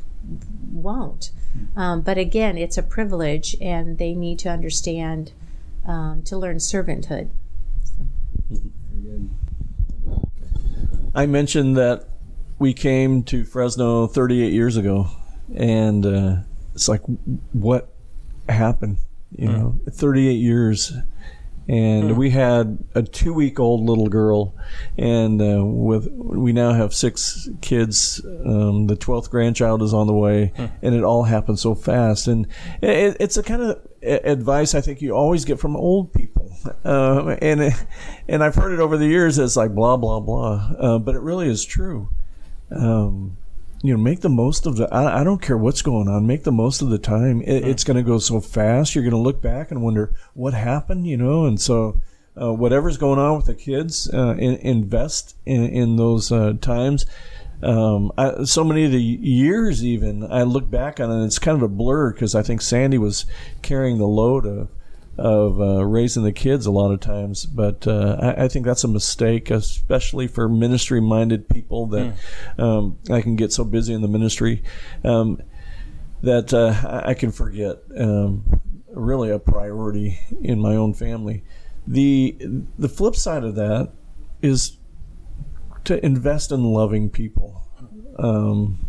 won't. 0.72 1.32
Um, 1.76 2.02
but 2.02 2.18
again, 2.18 2.58
it's 2.58 2.78
a 2.78 2.84
privilege, 2.84 3.56
and 3.62 3.98
they 3.98 4.14
need 4.14 4.40
to 4.40 4.50
understand 4.50 5.34
um, 5.86 6.24
to 6.24 6.38
learn 6.38 6.58
servanthood. 6.58 7.30
So. 7.84 9.30
I 11.14 11.26
mentioned 11.28 11.78
that 11.78 12.08
we 12.63 12.73
came 12.73 13.23
to 13.23 13.43
Fresno 13.43 14.08
38 14.08 14.54
years 14.54 14.78
ago, 14.78 15.08
and 15.54 16.06
uh, 16.06 16.36
it's 16.73 16.88
like, 16.88 17.02
what 17.52 17.93
happened? 18.47 18.99
You 19.32 19.49
mm. 19.49 19.58
know, 19.58 19.80
38 19.91 20.32
years, 20.32 20.93
and 21.67 22.12
mm. 22.12 22.15
we 22.15 22.30
had 22.30 22.82
a 22.95 23.04
two-week-old 23.04 23.82
little 23.82 24.08
girl, 24.08 24.56
and 24.97 25.41
uh, 25.41 25.62
with 25.65 26.08
we 26.13 26.54
now 26.54 26.71
have 26.71 26.93
six 26.93 27.49
kids. 27.60 28.26
Um, 28.45 28.88
the 28.88 28.95
twelfth 28.95 29.30
grandchild 29.30 29.84
is 29.84 29.93
on 29.93 30.08
the 30.08 30.13
way, 30.13 30.54
mm. 30.56 30.71
and 30.82 30.95
it 30.95 31.04
all 31.04 31.23
happened 31.23 31.60
so 31.60 31.76
fast. 31.76 32.30
And 32.30 32.47
it, 32.82 33.17
it's 33.19 33.36
a 33.36 33.43
kind 33.43 33.62
of 33.62 33.86
advice 34.02 34.73
I 34.73 34.80
think 34.80 35.02
you 35.02 35.12
always 35.12 35.43
get 35.43 35.60
from 35.60 35.76
old 35.76 36.13
people, 36.13 36.49
uh, 36.86 37.36
and 37.41 37.76
and 38.30 38.41
I've 38.41 38.56
heard 38.56 38.71
it 38.71 38.80
over 38.80 38.95
the 38.95 39.08
years 39.08 39.38
as 39.38 39.58
like 39.58 39.76
blah 39.76 39.97
blah 39.97 40.21
blah, 40.21 40.71
uh, 40.80 40.99
but 40.99 41.13
it 41.13 41.21
really 41.21 41.49
is 41.49 41.65
true 41.65 42.08
um, 42.76 43.38
you 43.82 43.96
know, 43.96 44.02
make 44.02 44.22
the 44.22 44.30
most 44.30 44.66
of 44.66 44.78
the. 44.78 44.88
I, 44.94 45.22
I, 45.22 45.24
don't 45.24 45.42
care 45.42 45.58
what's 45.58 45.82
going 45.82 46.08
on. 46.08 46.26
Make 46.26 46.44
the 46.44 46.52
most 46.52 46.82
of 46.82 46.90
the 46.90 46.98
time. 46.98 47.42
It, 47.42 47.68
it's 47.68 47.84
going 47.84 47.98
to 47.98 48.04
go 48.04 48.18
so 48.18 48.40
fast. 48.40 48.96
You're 48.96 49.04
going 49.04 49.12
to 49.12 49.18
look 49.18 49.42
back 49.42 49.72
and 49.72 49.84
wonder 49.84 50.14
what 50.34 50.54
happened. 50.54 51.06
You 51.06 51.18
know, 51.18 51.46
and 51.46 51.60
so 51.60 52.02
uh, 52.40 52.54
whatever's 52.54 52.98
going 52.98 53.20
on 53.20 53.38
with 53.38 53.46
the 53.46 53.56
kids, 53.56 54.10
uh, 54.14 54.36
in, 54.38 54.56
invest 54.56 55.36
in, 55.46 55.66
in 55.66 55.98
those 55.98 56.32
uh, 56.32 56.54
times. 56.62 57.06
Um, 57.62 58.12
I, 58.18 58.44
so 58.44 58.64
many 58.64 58.86
of 58.86 58.92
the 58.92 59.02
years, 59.02 59.86
even 59.86 60.30
I 60.32 60.44
look 60.44 60.70
back 60.70 61.00
on 61.00 61.12
it, 61.12 61.26
it's 61.26 61.40
kind 61.40 61.56
of 61.56 61.64
a 61.64 61.68
blur 61.68 62.12
because 62.12 62.36
I 62.36 62.42
think 62.42 62.62
Sandy 62.62 62.98
was 62.98 63.26
carrying 63.62 63.98
the 63.98 64.08
load 64.08 64.46
of 64.46 64.70
of 65.17 65.62
uh, 65.62 65.86
raising 65.86 66.23
the 66.23 66.32
kids 66.32 66.65
a 66.65 66.71
lot 66.71 66.91
of 66.91 66.99
times. 66.99 67.45
But 67.45 67.88
uh, 67.88 68.17
I, 68.19 68.45
I, 68.45 68.47
think 68.47 68.65
that's 68.65 68.84
a 68.84 68.88
mistake, 68.88 69.52
especially 69.52 70.28
for 70.28 70.49
ministry 70.49 70.99
minded 70.99 71.47
people 71.47 71.88
that 71.88 72.15
mm. 72.58 72.63
um, 72.63 72.97
I 73.12 73.21
can 73.21 73.36
get 73.36 73.52
so 73.52 73.63
busy 73.63 73.93
in 73.93 74.02
the 74.02 74.08
ministry 74.08 74.63
um, 75.04 75.41
that 76.23 76.54
uh, 76.54 77.04
I 77.06 77.13
can 77.13 77.32
forget 77.32 77.78
um, 77.97 78.62
really 78.89 79.30
a 79.30 79.39
priority 79.39 80.19
in 80.41 80.60
my 80.60 80.76
own 80.76 80.93
family. 80.93 81.43
The 81.86 82.38
the 82.80 82.89
flip 82.89 83.15
side 83.15 83.43
of 83.43 83.56
that 83.56 83.91
is 84.41 84.78
to 85.84 86.04
invest 86.04 86.52
in 86.52 86.63
loving 86.63 87.10
people. 87.10 87.67
Um, 88.17 88.88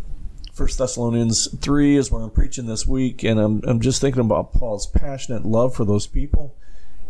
First 0.55 0.77
Thessalonians 0.77 1.49
three 1.59 1.97
is 1.97 2.09
where 2.09 2.21
I'm 2.21 2.29
preaching 2.29 2.65
this 2.65 2.87
week, 2.87 3.23
and 3.23 3.41
I'm 3.41 3.61
I'm 3.67 3.81
just 3.81 3.99
thinking 3.99 4.21
about 4.21 4.53
Paul's 4.53 4.87
passionate 4.87 5.43
love 5.43 5.75
for 5.75 5.83
those 5.83 6.07
people, 6.07 6.55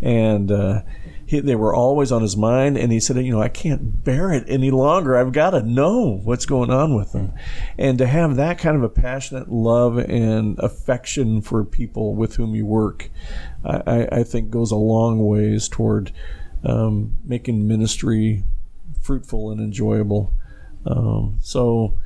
and 0.02 0.52
uh, 0.52 0.82
he, 1.28 1.42
they 1.42 1.54
were 1.54 1.76
always 1.76 2.12
on 2.12 2.24
his 2.24 2.36
mind. 2.36 2.76
And 2.76 2.92
he 2.92 3.00
said, 3.00 3.18
you 3.18 3.32
know, 3.32 3.44
I 3.44 3.50
can't 3.50 4.04
bear 4.04 4.34
it 4.34 4.46
any 4.48 4.72
longer. 4.72 5.16
I've 5.16 5.32
got 5.32 5.52
to 5.52 5.62
know 5.62 6.22
what's 6.24 6.48
going 6.48 6.72
on 6.72 6.96
with 6.96 7.12
them, 7.12 7.34
and 7.78 8.00
to 8.00 8.08
have 8.08 8.36
that 8.36 8.58
kind 8.58 8.78
of 8.78 8.82
a 8.82 8.90
passionate 8.90 9.52
love 9.52 10.00
and 10.00 10.58
affection 10.58 11.44
for 11.44 11.64
people 11.64 12.16
with 12.16 12.38
whom 12.38 12.56
you 12.56 12.66
work, 12.66 13.12
I, 13.64 14.08
I 14.12 14.24
think 14.24 14.50
goes 14.50 14.72
a 14.72 14.76
long 14.76 15.20
ways 15.20 15.70
toward 15.70 16.12
um, 16.64 17.16
making 17.24 17.68
ministry 17.68 18.44
fruitful 19.02 19.52
and 19.52 19.62
enjoyable. 19.62 20.34
Um, 20.88 21.38
so 21.42 22.00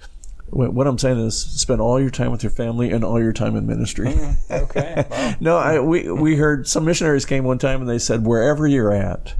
what 0.51 0.87
I'm 0.87 0.97
saying 0.97 1.19
is 1.19 1.39
spend 1.39 1.81
all 1.81 1.99
your 1.99 2.09
time 2.09 2.31
with 2.31 2.43
your 2.43 2.51
family 2.51 2.91
and 2.91 3.03
all 3.03 3.21
your 3.21 3.33
time 3.33 3.55
in 3.55 3.67
ministry. 3.67 4.07
Mm, 4.07 4.51
okay. 4.63 5.05
Wow. 5.09 5.35
no, 5.39 5.57
I, 5.57 5.79
we 5.79 6.11
we 6.11 6.35
heard 6.35 6.67
some 6.67 6.85
missionaries 6.85 7.25
came 7.25 7.43
one 7.43 7.57
time 7.57 7.81
and 7.81 7.89
they 7.89 7.99
said 7.99 8.25
wherever 8.25 8.67
you're 8.67 8.93
at, 8.93 9.35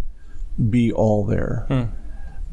be 0.70 0.92
all 0.92 1.26
there. 1.26 1.66
Hmm. 1.68 1.84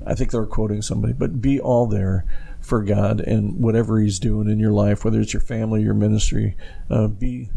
I 0.06 0.14
think 0.14 0.30
they 0.30 0.38
were 0.38 0.46
quoting 0.46 0.82
somebody, 0.82 1.12
but 1.12 1.40
be 1.40 1.60
all 1.60 1.86
there 1.86 2.24
for 2.60 2.82
God 2.82 3.20
and 3.20 3.60
whatever 3.60 4.00
He's 4.00 4.18
doing 4.18 4.48
in 4.48 4.58
your 4.58 4.72
life, 4.72 5.04
whether 5.04 5.20
it's 5.20 5.32
your 5.32 5.40
family, 5.40 5.82
your 5.82 5.94
ministry, 5.94 6.56
uh, 6.90 7.08
be 7.08 7.50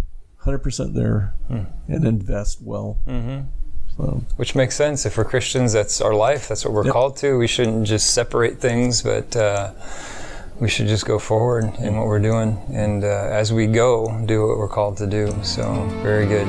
100% 0.44 0.94
there 0.94 1.36
hmm. 1.48 1.64
and 1.88 2.06
invest 2.06 2.62
well. 2.62 3.00
Mm-hmm. 3.08 3.48
So. 3.98 4.24
Which 4.38 4.56
makes 4.56 4.76
sense. 4.76 5.06
If 5.06 5.18
we're 5.18 5.26
Christians, 5.26 5.74
that's 5.74 6.00
our 6.00 6.14
life. 6.14 6.48
That's 6.48 6.64
what 6.64 6.74
we're 6.74 6.86
yep. 6.86 6.94
called 6.94 7.18
to. 7.18 7.38
We 7.38 7.48
shouldn't 7.48 7.88
just 7.88 8.14
separate 8.14 8.60
things, 8.60 9.02
but. 9.02 9.36
Uh, 9.36 9.74
we 10.60 10.68
should 10.68 10.88
just 10.88 11.06
go 11.06 11.18
forward 11.18 11.64
in 11.80 11.96
what 11.96 12.06
we're 12.06 12.20
doing 12.20 12.60
and 12.74 13.04
uh, 13.04 13.28
as 13.32 13.54
we 13.54 13.66
go 13.66 14.22
do 14.26 14.46
what 14.46 14.58
we're 14.58 14.68
called 14.68 14.98
to 14.98 15.08
do. 15.08 15.34
So 15.42 15.86
very 16.02 16.26
good. 16.26 16.48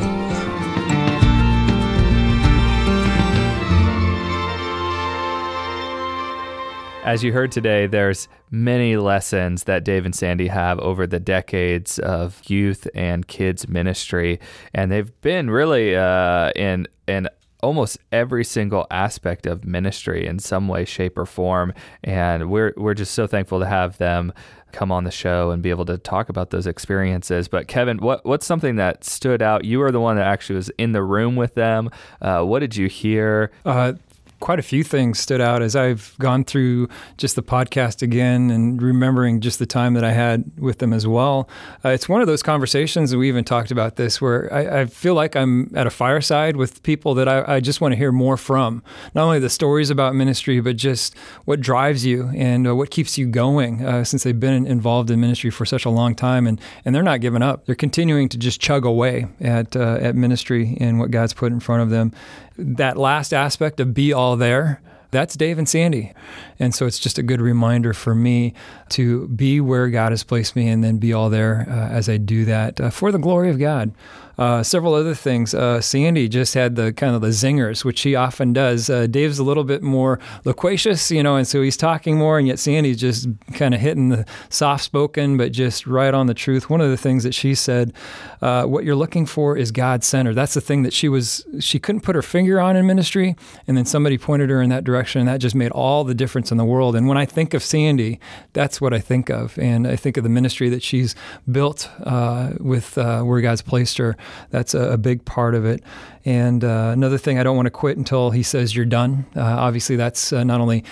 As 7.02 7.24
you 7.24 7.32
heard 7.32 7.50
today, 7.50 7.86
there's 7.86 8.28
many 8.50 8.96
lessons 8.96 9.64
that 9.64 9.84
Dave 9.84 10.04
and 10.04 10.14
Sandy 10.14 10.48
have 10.48 10.78
over 10.80 11.06
the 11.06 11.18
decades 11.18 11.98
of 11.98 12.40
youth 12.48 12.86
and 12.94 13.26
kids 13.26 13.66
ministry, 13.68 14.38
and 14.74 14.92
they've 14.92 15.20
been 15.22 15.50
really 15.50 15.96
uh, 15.96 16.50
in 16.54 16.86
in 17.08 17.26
almost 17.62 17.98
every 18.12 18.44
single 18.44 18.86
aspect 18.90 19.46
of 19.46 19.64
ministry 19.64 20.26
in 20.26 20.38
some 20.38 20.68
way, 20.68 20.84
shape, 20.84 21.16
or 21.16 21.26
form. 21.26 21.72
And 22.02 22.50
we're 22.50 22.72
we're 22.76 22.94
just 22.94 23.14
so 23.14 23.26
thankful 23.26 23.60
to 23.60 23.66
have 23.66 23.98
them 23.98 24.32
come 24.72 24.92
on 24.92 25.04
the 25.04 25.10
show 25.10 25.50
and 25.50 25.62
be 25.62 25.70
able 25.70 25.84
to 25.84 25.98
talk 25.98 26.28
about 26.28 26.50
those 26.50 26.66
experiences. 26.66 27.48
But 27.48 27.68
Kevin, 27.68 27.98
what 27.98 28.24
what's 28.24 28.46
something 28.46 28.76
that 28.76 29.04
stood 29.04 29.42
out? 29.42 29.64
You 29.64 29.80
were 29.80 29.90
the 29.90 30.00
one 30.00 30.16
that 30.16 30.26
actually 30.26 30.56
was 30.56 30.70
in 30.78 30.92
the 30.92 31.02
room 31.02 31.36
with 31.36 31.54
them. 31.54 31.90
Uh, 32.20 32.42
what 32.42 32.60
did 32.60 32.76
you 32.76 32.88
hear? 32.88 33.50
Uh, 33.64 33.94
quite 34.40 34.58
a 34.58 34.62
few 34.62 34.82
things 34.82 35.18
stood 35.18 35.40
out 35.40 35.62
as 35.62 35.76
I've 35.76 36.14
gone 36.18 36.44
through 36.44 36.88
just 37.18 37.36
the 37.36 37.42
podcast 37.42 38.02
again 38.02 38.50
and 38.50 38.80
remembering 38.80 39.40
just 39.40 39.58
the 39.58 39.66
time 39.66 39.94
that 39.94 40.04
I 40.04 40.12
had 40.12 40.50
with 40.58 40.78
them 40.78 40.92
as 40.92 41.06
well. 41.06 41.48
Uh, 41.84 41.90
it's 41.90 42.08
one 42.08 42.20
of 42.20 42.26
those 42.26 42.42
conversations, 42.42 43.12
and 43.12 43.20
we 43.20 43.28
even 43.28 43.44
talked 43.44 43.70
about 43.70 43.96
this, 43.96 44.20
where 44.20 44.52
I, 44.52 44.80
I 44.80 44.86
feel 44.86 45.14
like 45.14 45.36
I'm 45.36 45.70
at 45.76 45.86
a 45.86 45.90
fireside 45.90 46.56
with 46.56 46.82
people 46.82 47.14
that 47.14 47.28
I, 47.28 47.56
I, 47.56 47.60
just 47.60 47.80
want 47.80 47.92
to 47.92 47.96
hear 47.96 48.10
more 48.10 48.36
from. 48.36 48.82
Not 49.14 49.24
only 49.24 49.38
the 49.38 49.50
stories 49.50 49.90
about 49.90 50.14
ministry, 50.14 50.60
but 50.60 50.76
just 50.76 51.14
what 51.44 51.60
drives 51.60 52.06
you 52.06 52.30
and 52.34 52.66
uh, 52.66 52.74
what 52.74 52.90
keeps 52.90 53.18
you 53.18 53.26
going 53.26 53.84
uh, 53.84 54.04
since 54.04 54.22
they've 54.22 54.38
been 54.38 54.66
involved 54.66 55.10
in 55.10 55.20
ministry 55.20 55.50
for 55.50 55.66
such 55.66 55.84
a 55.84 55.90
long 55.90 56.14
time. 56.14 56.46
And, 56.46 56.60
and 56.84 56.94
they're 56.94 57.02
not 57.02 57.20
giving 57.20 57.42
up. 57.42 57.66
They're 57.66 57.74
continuing 57.74 58.28
to 58.30 58.38
just 58.38 58.60
chug 58.60 58.86
away 58.86 59.26
at, 59.40 59.76
uh, 59.76 59.98
at 60.00 60.16
ministry 60.16 60.76
and 60.80 60.98
what 60.98 61.10
God's 61.10 61.34
put 61.34 61.52
in 61.52 61.60
front 61.60 61.82
of 61.82 61.90
them 61.90 62.12
that 62.60 62.96
last 62.96 63.32
aspect 63.32 63.80
of 63.80 63.94
be 63.94 64.12
all 64.12 64.29
there, 64.36 64.80
that's 65.10 65.36
Dave 65.36 65.58
and 65.58 65.68
Sandy. 65.68 66.12
And 66.58 66.74
so 66.74 66.86
it's 66.86 66.98
just 66.98 67.18
a 67.18 67.22
good 67.22 67.40
reminder 67.40 67.92
for 67.92 68.14
me 68.14 68.54
to 68.90 69.26
be 69.28 69.60
where 69.60 69.88
God 69.88 70.12
has 70.12 70.22
placed 70.22 70.54
me 70.54 70.68
and 70.68 70.84
then 70.84 70.98
be 70.98 71.12
all 71.12 71.30
there 71.30 71.66
uh, 71.68 71.88
as 71.88 72.08
I 72.08 72.16
do 72.16 72.44
that 72.44 72.80
uh, 72.80 72.90
for 72.90 73.10
the 73.10 73.18
glory 73.18 73.50
of 73.50 73.58
God. 73.58 73.92
Uh, 74.40 74.62
several 74.62 74.94
other 74.94 75.14
things. 75.14 75.52
Uh, 75.52 75.82
Sandy 75.82 76.26
just 76.26 76.54
had 76.54 76.74
the 76.74 76.94
kind 76.94 77.14
of 77.14 77.20
the 77.20 77.28
zingers, 77.28 77.84
which 77.84 78.00
he 78.00 78.14
often 78.14 78.54
does. 78.54 78.88
Uh, 78.88 79.06
Dave's 79.06 79.38
a 79.38 79.44
little 79.44 79.64
bit 79.64 79.82
more 79.82 80.18
loquacious, 80.46 81.10
you 81.10 81.22
know, 81.22 81.36
and 81.36 81.46
so 81.46 81.60
he's 81.60 81.76
talking 81.76 82.16
more, 82.16 82.38
and 82.38 82.48
yet 82.48 82.58
Sandy's 82.58 82.96
just 82.96 83.28
kind 83.52 83.74
of 83.74 83.80
hitting 83.82 84.08
the 84.08 84.24
soft 84.48 84.82
spoken, 84.82 85.36
but 85.36 85.52
just 85.52 85.86
right 85.86 86.14
on 86.14 86.26
the 86.26 86.32
truth. 86.32 86.70
One 86.70 86.80
of 86.80 86.88
the 86.88 86.96
things 86.96 87.22
that 87.24 87.34
she 87.34 87.54
said, 87.54 87.92
uh, 88.40 88.64
what 88.64 88.84
you're 88.84 88.96
looking 88.96 89.26
for 89.26 89.58
is 89.58 89.70
God 89.72 90.02
centered. 90.02 90.36
That's 90.36 90.54
the 90.54 90.62
thing 90.62 90.84
that 90.84 90.94
she 90.94 91.10
was, 91.10 91.44
she 91.58 91.78
couldn't 91.78 92.00
put 92.00 92.16
her 92.16 92.22
finger 92.22 92.62
on 92.62 92.76
in 92.76 92.86
ministry, 92.86 93.36
and 93.68 93.76
then 93.76 93.84
somebody 93.84 94.16
pointed 94.16 94.48
her 94.48 94.62
in 94.62 94.70
that 94.70 94.84
direction, 94.84 95.20
and 95.20 95.28
that 95.28 95.40
just 95.40 95.54
made 95.54 95.70
all 95.72 96.02
the 96.02 96.14
difference 96.14 96.50
in 96.50 96.56
the 96.56 96.64
world. 96.64 96.96
And 96.96 97.06
when 97.06 97.18
I 97.18 97.26
think 97.26 97.52
of 97.52 97.62
Sandy, 97.62 98.18
that's 98.54 98.80
what 98.80 98.94
I 98.94 99.00
think 99.00 99.28
of, 99.28 99.58
and 99.58 99.86
I 99.86 99.96
think 99.96 100.16
of 100.16 100.24
the 100.24 100.30
ministry 100.30 100.70
that 100.70 100.82
she's 100.82 101.14
built 101.52 101.90
uh, 102.04 102.52
with 102.58 102.96
uh, 102.96 103.20
where 103.20 103.42
God's 103.42 103.60
placed 103.60 103.98
her 103.98 104.16
that's 104.50 104.74
a, 104.74 104.92
a 104.92 104.98
big 104.98 105.24
part 105.24 105.54
of 105.54 105.64
it. 105.64 105.82
And 106.24 106.64
uh, 106.64 106.90
another 106.92 107.18
thing, 107.18 107.38
I 107.38 107.42
don't 107.42 107.56
want 107.56 107.66
to 107.66 107.70
quit 107.70 107.96
until 107.96 108.30
he 108.30 108.42
says 108.42 108.76
you're 108.76 108.84
done. 108.84 109.26
Uh, 109.34 109.40
obviously, 109.40 109.96
that's 109.96 110.32
uh, 110.32 110.44
not 110.44 110.60
only 110.60 110.84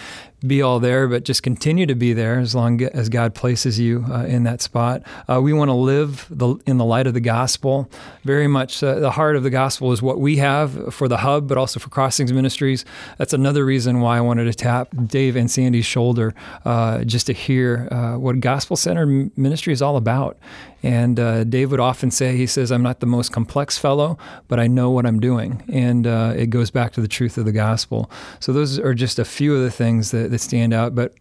be 0.47 0.63
all 0.63 0.79
there, 0.79 1.09
but 1.09 1.25
just 1.25 1.43
continue 1.43 1.87
to 1.87 1.97
be 1.97 2.13
there 2.13 2.39
as 2.39 2.55
long 2.55 2.81
as 2.83 3.09
God 3.09 3.35
places 3.35 3.81
you 3.81 4.05
uh, 4.09 4.25
in 4.25 4.45
that 4.45 4.63
spot. 4.63 5.03
Uh, 5.29 5.41
we 5.41 5.53
want 5.53 5.69
to 5.69 5.75
live 5.75 6.27
the, 6.31 6.57
in 6.67 6.79
the 6.79 6.85
light 6.85 7.09
of 7.09 7.15
the 7.15 7.21
gospel. 7.21 7.91
Very 8.23 8.47
much 8.47 8.83
uh, 8.83 9.01
the 9.01 9.11
heart 9.11 9.35
of 9.35 9.43
the 9.43 9.51
gospel 9.51 9.91
is 9.91 10.01
what 10.01 10.21
we 10.21 10.37
have 10.37 10.95
for 10.95 11.09
the 11.09 11.19
hub, 11.19 11.49
but 11.49 11.59
also 11.59 11.81
for 11.81 11.89
Crossings 11.89 12.33
Ministries. 12.33 12.85
That's 13.17 13.33
another 13.33 13.65
reason 13.65 14.01
why 14.01 14.19
I 14.19 14.21
wanted 14.21 14.45
to 14.45 14.55
tap 14.55 14.89
Dave 15.07 15.35
and 15.35 15.51
Sandy's 15.51 15.87
shoulder 15.87 16.35
uh, 16.65 17.03
just 17.05 17.27
to 17.27 17.33
hear 17.33 17.89
uh, 17.91 18.17
what 18.17 18.39
gospel 18.39 18.77
centered 18.77 19.37
ministry 19.37 19.73
is 19.73 19.83
all 19.83 19.97
about. 19.97 20.39
And 20.81 21.19
uh, 21.19 21.43
Dave 21.43 21.73
would 21.73 21.81
often 21.81 22.13
say, 22.13 22.37
he 22.37 22.47
says, 22.47 22.71
I'm 22.71 22.85
not 22.85 23.01
the 23.01 23.07
most 23.07 23.33
complex 23.33 23.77
fellow, 23.77 24.17
but 24.47 24.61
I 24.61 24.69
know 24.69 24.91
what 24.91 25.07
I'm 25.07 25.19
doing. 25.19 25.65
And 25.73 26.07
it 26.07 26.51
goes 26.51 26.71
back 26.71 26.93
to 26.93 27.01
the 27.01 27.09
truth 27.09 27.37
of 27.37 27.45
the 27.47 27.53
gospel. 27.53 28.09
So 28.39 28.53
those 28.53 28.79
are 28.79 28.95
just 28.95 29.19
a 29.19 29.25
few 29.25 29.57
of 29.57 29.63
the 29.63 29.73
things 29.73 30.13
that 30.13 30.28
that, 30.31 30.39
stand 30.39 30.73
out, 30.73 30.95
but 30.95 31.15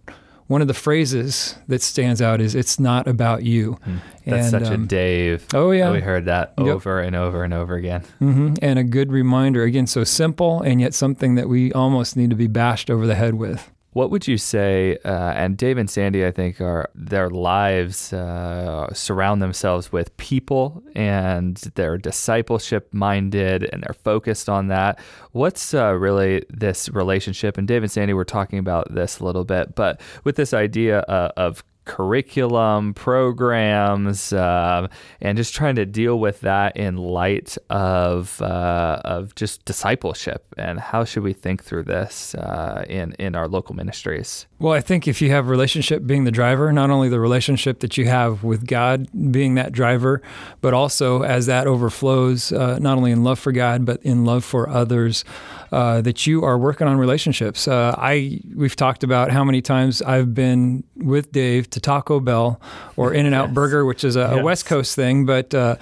one 0.48 0.62
of 0.62 0.67
the 0.67 0.74
phrases 0.74 1.56
that 1.67 1.82
stands 1.82 2.22
out 2.22 2.39
is 2.39 2.56
"It's 2.56 2.80
not 2.80 3.08
about 3.08 3.43
you." 3.43 3.78
Mm, 3.86 4.00
that's 4.26 4.54
and, 4.54 4.65
such 4.65 4.74
um, 4.74 4.84
a 4.84 4.88
Dave. 4.88 5.46
Oh 5.54 5.72
yeah, 5.72 5.91
we 5.91 6.00
heard 6.00 6.26
that 6.26 6.54
yep. 6.58 6.67
over 6.67 7.00
and 7.00 7.15
over 7.15 7.43
and 7.43 7.54
over 7.54 7.76
again. 7.76 8.02
Mm-hmm. 8.22 8.56
And 8.62 8.80
a 8.80 8.84
good 8.84 9.12
reminder 9.12 9.63
again, 9.63 9.88
so 9.88 10.04
simple 10.04 10.62
and 10.62 10.80
yet 10.80 10.93
something 10.93 11.36
that 11.36 11.50
we 11.50 11.74
almost 11.74 12.15
need 12.15 12.30
to 12.30 12.36
be 12.36 12.48
bashed 12.48 12.89
over 12.89 13.06
the 13.06 13.15
head 13.15 13.36
with. 13.36 13.70
What 13.97 14.12
would 14.12 14.27
you 14.27 14.38
say? 14.38 14.99
Uh, 15.03 15.10
and 15.10 15.57
Dave 15.57 15.79
and 15.79 15.89
Sandy, 15.89 16.23
I 16.23 16.29
think, 16.29 16.62
are 16.62 16.91
their 16.93 17.31
lives 17.31 18.13
uh, 18.13 18.93
surround 18.93 19.41
themselves 19.41 19.91
with 19.91 20.15
people, 20.17 20.83
and 20.93 21.57
they're 21.73 21.97
discipleship 21.97 22.89
minded, 22.93 23.67
and 23.73 23.81
they're 23.81 23.95
focused 23.95 24.49
on 24.49 24.67
that. 24.67 24.99
What's 25.31 25.73
uh, 25.73 25.93
really 25.93 26.43
this 26.47 26.89
relationship? 26.89 27.57
And 27.57 27.67
Dave 27.67 27.81
and 27.81 27.91
Sandy 27.91 28.13
were 28.13 28.23
talking 28.23 28.60
about 28.60 28.93
this 28.93 29.17
a 29.17 29.25
little 29.25 29.45
bit, 29.45 29.73
but 29.73 29.99
with 30.23 30.36
this 30.36 30.53
idea 30.53 30.99
uh, 30.99 31.31
of 31.36 31.63
curriculum, 31.88 32.93
programs, 32.93 34.34
uh, 34.34 34.88
and 35.21 35.38
just 35.38 35.56
trying 35.56 35.76
to 35.76 35.86
deal 35.86 36.19
with 36.19 36.41
that 36.41 36.78
in 36.78 36.97
light 36.97 37.58
of 37.69 38.39
uh, 38.41 39.02
of 39.04 39.34
just 39.36 39.65
discipleship 39.65 40.45
and 40.58 40.80
how 40.80 41.04
should 41.04 41.23
we 41.23 41.34
think 41.34 41.63
through 41.63 41.84
this 41.84 42.36
uh, 42.36 42.86
in 42.88 43.13
in 43.13 43.34
our 43.36 43.47
local 43.47 43.76
ministries. 43.76 44.45
Well, 44.60 44.73
I 44.73 44.82
think 44.82 45.08
if 45.08 45.21
you 45.21 45.32
have 45.32 45.50
relationship 45.50 46.06
being 46.06 46.26
the 46.26 46.32
driver, 46.32 46.71
not 46.71 46.89
only 46.89 47.10
the 47.10 47.19
relationship 47.19 47.80
that 47.80 47.97
you 47.97 48.06
have 48.06 48.43
with 48.43 48.67
God 48.67 49.08
being 49.32 49.56
that 49.56 49.71
driver, 49.71 50.21
but 50.62 50.73
also 50.73 51.23
as 51.23 51.45
that 51.45 51.65
overflows, 51.65 52.52
uh, 52.52 52.78
not 52.80 52.97
only 52.97 53.12
in 53.12 53.23
love 53.23 53.39
for 53.39 53.52
God 53.52 53.86
but 53.86 54.04
in 54.04 54.26
love 54.26 54.43
for 54.43 54.69
others. 54.69 55.23
Uh, 55.71 56.01
that 56.01 56.25
you 56.25 56.43
are 56.43 56.58
working 56.58 56.88
on 56.88 56.97
relationships. 56.97 57.67
Uh, 57.67 57.93
I 57.97 58.39
we've 58.56 58.75
talked 58.75 59.03
about 59.03 59.32
how 59.32 59.43
many 59.43 59.62
times 59.62 60.01
I've 60.01 60.34
been 60.34 60.84
with 60.95 61.32
Dave 61.32 61.69
to 61.71 61.82
Taco 61.82 62.19
Bell 62.19 62.62
or 62.95 63.13
In 63.13 63.25
and 63.25 63.36
Out 63.36 63.49
yes. 63.49 63.56
Burger, 63.56 63.86
which 63.86 64.03
is 64.03 64.15
a, 64.15 64.19
yes. 64.19 64.39
a, 64.39 64.43
West 64.43 64.65
Coast 64.65 64.95
thing, 64.95 65.25
but. 65.25 65.53
Uh, 65.53 65.75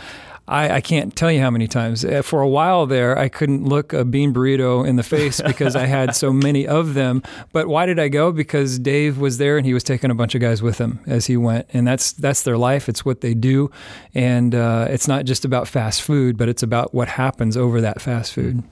I, 0.47 0.75
I, 0.75 0.81
can't 0.81 1.15
tell 1.15 1.31
you 1.31 1.41
how 1.41 1.49
many 1.49 1.67
times. 1.67 2.05
Uh, 2.05 2.21
for 2.21 2.41
a 2.41 2.47
while 2.47 2.85
there, 2.85 3.17
I 3.17 3.29
couldn't 3.29 3.65
look 3.65 3.93
a 3.93 4.05
bean 4.05 4.33
burrito 4.33 4.87
in 4.87 4.95
the 4.95 5.03
face 5.03 5.41
because 5.45 5.75
I 5.75 5.85
had 5.85 6.15
so 6.15 6.31
many 6.31 6.67
of 6.67 6.93
them. 6.93 7.23
But 7.51 7.67
why 7.67 7.85
did 7.85 7.99
I 7.99 8.09
go? 8.09 8.31
Because 8.31 8.77
Dave 8.77 9.17
was 9.17 9.39
there 9.39 9.57
and 9.57 9.65
he 9.65 9.73
was 9.73 9.83
taking 9.83 10.11
a 10.11 10.15
bunch 10.15 10.35
of 10.35 10.41
guys 10.41 10.61
with 10.61 10.77
him 10.77 10.99
as 11.07 11.25
he 11.25 11.35
went, 11.35 11.67
and 11.73 11.87
that's 11.87 12.11
that's 12.13 12.43
their 12.43 12.57
life. 12.57 12.87
It's 12.87 13.03
what 13.03 13.21
they 13.21 13.33
do, 13.33 13.71
and 14.13 14.53
uh, 14.53 14.87
it's 14.89 15.07
not 15.07 15.25
just 15.25 15.45
about 15.45 15.67
fast 15.67 16.03
food, 16.03 16.37
but 16.37 16.47
it's 16.47 16.61
about 16.61 16.93
what 16.93 17.07
happens 17.07 17.57
over 17.57 17.81
that 17.81 17.99
fast 17.99 18.33
food. 18.33 18.63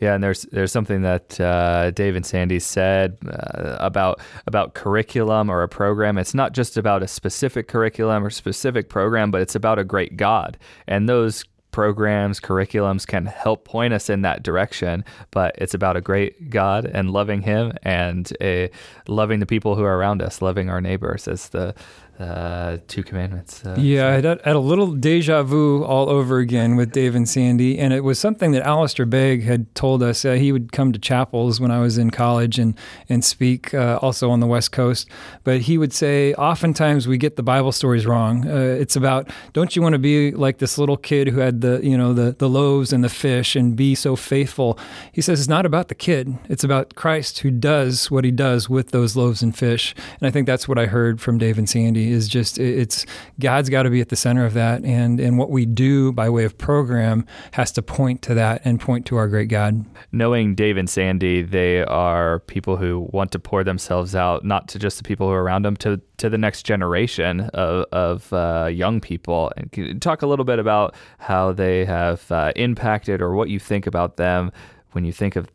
Yeah, 0.00 0.14
and 0.14 0.22
there's 0.22 0.42
there's 0.52 0.72
something 0.72 1.02
that 1.02 1.40
uh, 1.40 1.90
Dave 1.90 2.16
and 2.16 2.26
Sandy 2.26 2.58
said 2.58 3.16
uh, 3.28 3.76
about 3.80 4.20
about 4.46 4.74
curriculum 4.74 5.50
or 5.50 5.62
a 5.62 5.68
program. 5.68 6.18
It's 6.18 6.34
not 6.34 6.52
just 6.52 6.76
about 6.76 7.02
a 7.02 7.08
specific 7.08 7.68
curriculum 7.68 8.24
or 8.24 8.30
specific 8.30 8.88
program, 8.88 9.30
but 9.30 9.40
it's 9.40 9.54
about 9.54 9.78
a 9.78 9.84
great 9.84 10.16
God. 10.16 10.58
And 10.86 11.08
those 11.08 11.44
programs, 11.76 12.40
curriculums 12.40 13.06
can 13.06 13.26
help 13.26 13.66
point 13.66 13.92
us 13.92 14.08
in 14.08 14.22
that 14.22 14.42
direction, 14.42 15.04
but 15.30 15.54
it's 15.58 15.74
about 15.74 15.94
a 15.94 16.00
great 16.00 16.48
God 16.48 16.86
and 16.86 17.10
loving 17.10 17.42
Him 17.42 17.74
and 17.82 18.32
a, 18.40 18.70
loving 19.08 19.40
the 19.40 19.46
people 19.46 19.76
who 19.76 19.82
are 19.84 19.98
around 19.98 20.22
us, 20.22 20.40
loving 20.40 20.70
our 20.70 20.80
neighbors 20.80 21.28
as 21.28 21.50
the 21.50 21.74
uh, 22.18 22.78
Two 22.88 23.02
Commandments. 23.02 23.64
Uh, 23.64 23.76
yeah, 23.78 24.08
I 24.08 24.12
had, 24.12 24.24
had, 24.24 24.56
a 24.56 24.58
little 24.58 24.92
deja 24.92 25.42
vu 25.42 25.84
all 25.84 26.08
over 26.08 26.38
again 26.38 26.74
with 26.74 26.92
Dave 26.92 27.14
and 27.14 27.28
Sandy, 27.28 27.78
and 27.78 27.92
it 27.92 28.04
was 28.04 28.18
something 28.18 28.52
that 28.52 28.62
Alistair 28.62 29.04
Begg 29.04 29.42
had 29.42 29.74
told 29.74 30.02
us. 30.02 30.24
Uh, 30.24 30.32
he 30.32 30.50
would 30.50 30.72
come 30.72 30.92
to 30.92 30.98
chapels 30.98 31.60
when 31.60 31.70
I 31.70 31.78
was 31.78 31.98
in 31.98 32.10
college 32.10 32.58
and 32.58 32.74
and 33.08 33.22
speak 33.22 33.74
uh, 33.74 33.98
also 34.00 34.30
on 34.30 34.40
the 34.40 34.46
West 34.46 34.72
Coast. 34.72 35.08
But 35.44 35.62
he 35.62 35.76
would 35.76 35.92
say, 35.92 36.32
oftentimes 36.34 37.06
we 37.06 37.18
get 37.18 37.36
the 37.36 37.42
Bible 37.42 37.72
stories 37.72 38.06
wrong. 38.06 38.48
Uh, 38.48 38.54
it's 38.54 38.96
about 38.96 39.30
don't 39.52 39.76
you 39.76 39.82
want 39.82 39.92
to 39.92 39.98
be 39.98 40.30
like 40.30 40.58
this 40.58 40.78
little 40.78 40.96
kid 40.96 41.28
who 41.28 41.40
had 41.40 41.60
the 41.60 41.80
you 41.82 41.98
know 41.98 42.14
the 42.14 42.32
the 42.38 42.48
loaves 42.48 42.92
and 42.92 43.04
the 43.04 43.10
fish 43.10 43.54
and 43.54 43.76
be 43.76 43.94
so 43.94 44.16
faithful? 44.16 44.78
He 45.12 45.20
says 45.20 45.38
it's 45.38 45.48
not 45.48 45.66
about 45.66 45.88
the 45.88 45.94
kid. 45.94 46.38
It's 46.48 46.64
about 46.64 46.94
Christ 46.94 47.40
who 47.40 47.50
does 47.50 48.10
what 48.10 48.24
he 48.24 48.30
does 48.30 48.70
with 48.70 48.90
those 48.90 49.16
loaves 49.16 49.42
and 49.42 49.56
fish. 49.56 49.94
And 50.18 50.26
I 50.26 50.30
think 50.30 50.46
that's 50.46 50.66
what 50.66 50.78
I 50.78 50.86
heard 50.86 51.20
from 51.20 51.36
Dave 51.36 51.58
and 51.58 51.68
Sandy 51.68 52.05
is 52.10 52.28
just 52.28 52.58
it's 52.58 53.06
God's 53.38 53.68
got 53.68 53.84
to 53.84 53.90
be 53.90 54.00
at 54.00 54.08
the 54.08 54.16
center 54.16 54.44
of 54.44 54.54
that, 54.54 54.84
and 54.84 55.20
and 55.20 55.38
what 55.38 55.50
we 55.50 55.66
do 55.66 56.12
by 56.12 56.28
way 56.28 56.44
of 56.44 56.56
program 56.56 57.26
has 57.52 57.72
to 57.72 57.82
point 57.82 58.22
to 58.22 58.34
that 58.34 58.62
and 58.64 58.80
point 58.80 59.06
to 59.06 59.16
our 59.16 59.28
great 59.28 59.48
God. 59.48 59.84
Knowing 60.12 60.54
Dave 60.54 60.76
and 60.76 60.88
Sandy, 60.88 61.42
they 61.42 61.82
are 61.84 62.40
people 62.40 62.76
who 62.76 63.08
want 63.12 63.32
to 63.32 63.38
pour 63.38 63.64
themselves 63.64 64.14
out, 64.14 64.44
not 64.44 64.68
to 64.68 64.78
just 64.78 64.98
the 64.98 65.04
people 65.04 65.28
who 65.28 65.32
are 65.32 65.42
around 65.42 65.64
them, 65.64 65.76
to 65.76 66.00
to 66.18 66.30
the 66.30 66.38
next 66.38 66.62
generation 66.62 67.40
of, 67.52 67.84
of 67.92 68.32
uh, 68.32 68.70
young 68.72 69.00
people. 69.00 69.52
And 69.56 70.00
talk 70.00 70.22
a 70.22 70.26
little 70.26 70.44
bit 70.44 70.58
about 70.58 70.94
how 71.18 71.52
they 71.52 71.84
have 71.84 72.30
uh, 72.30 72.52
impacted, 72.56 73.20
or 73.20 73.34
what 73.34 73.48
you 73.48 73.58
think 73.58 73.86
about 73.86 74.16
them 74.16 74.50
when 74.92 75.04
you 75.04 75.12
think 75.12 75.36
of 75.36 75.48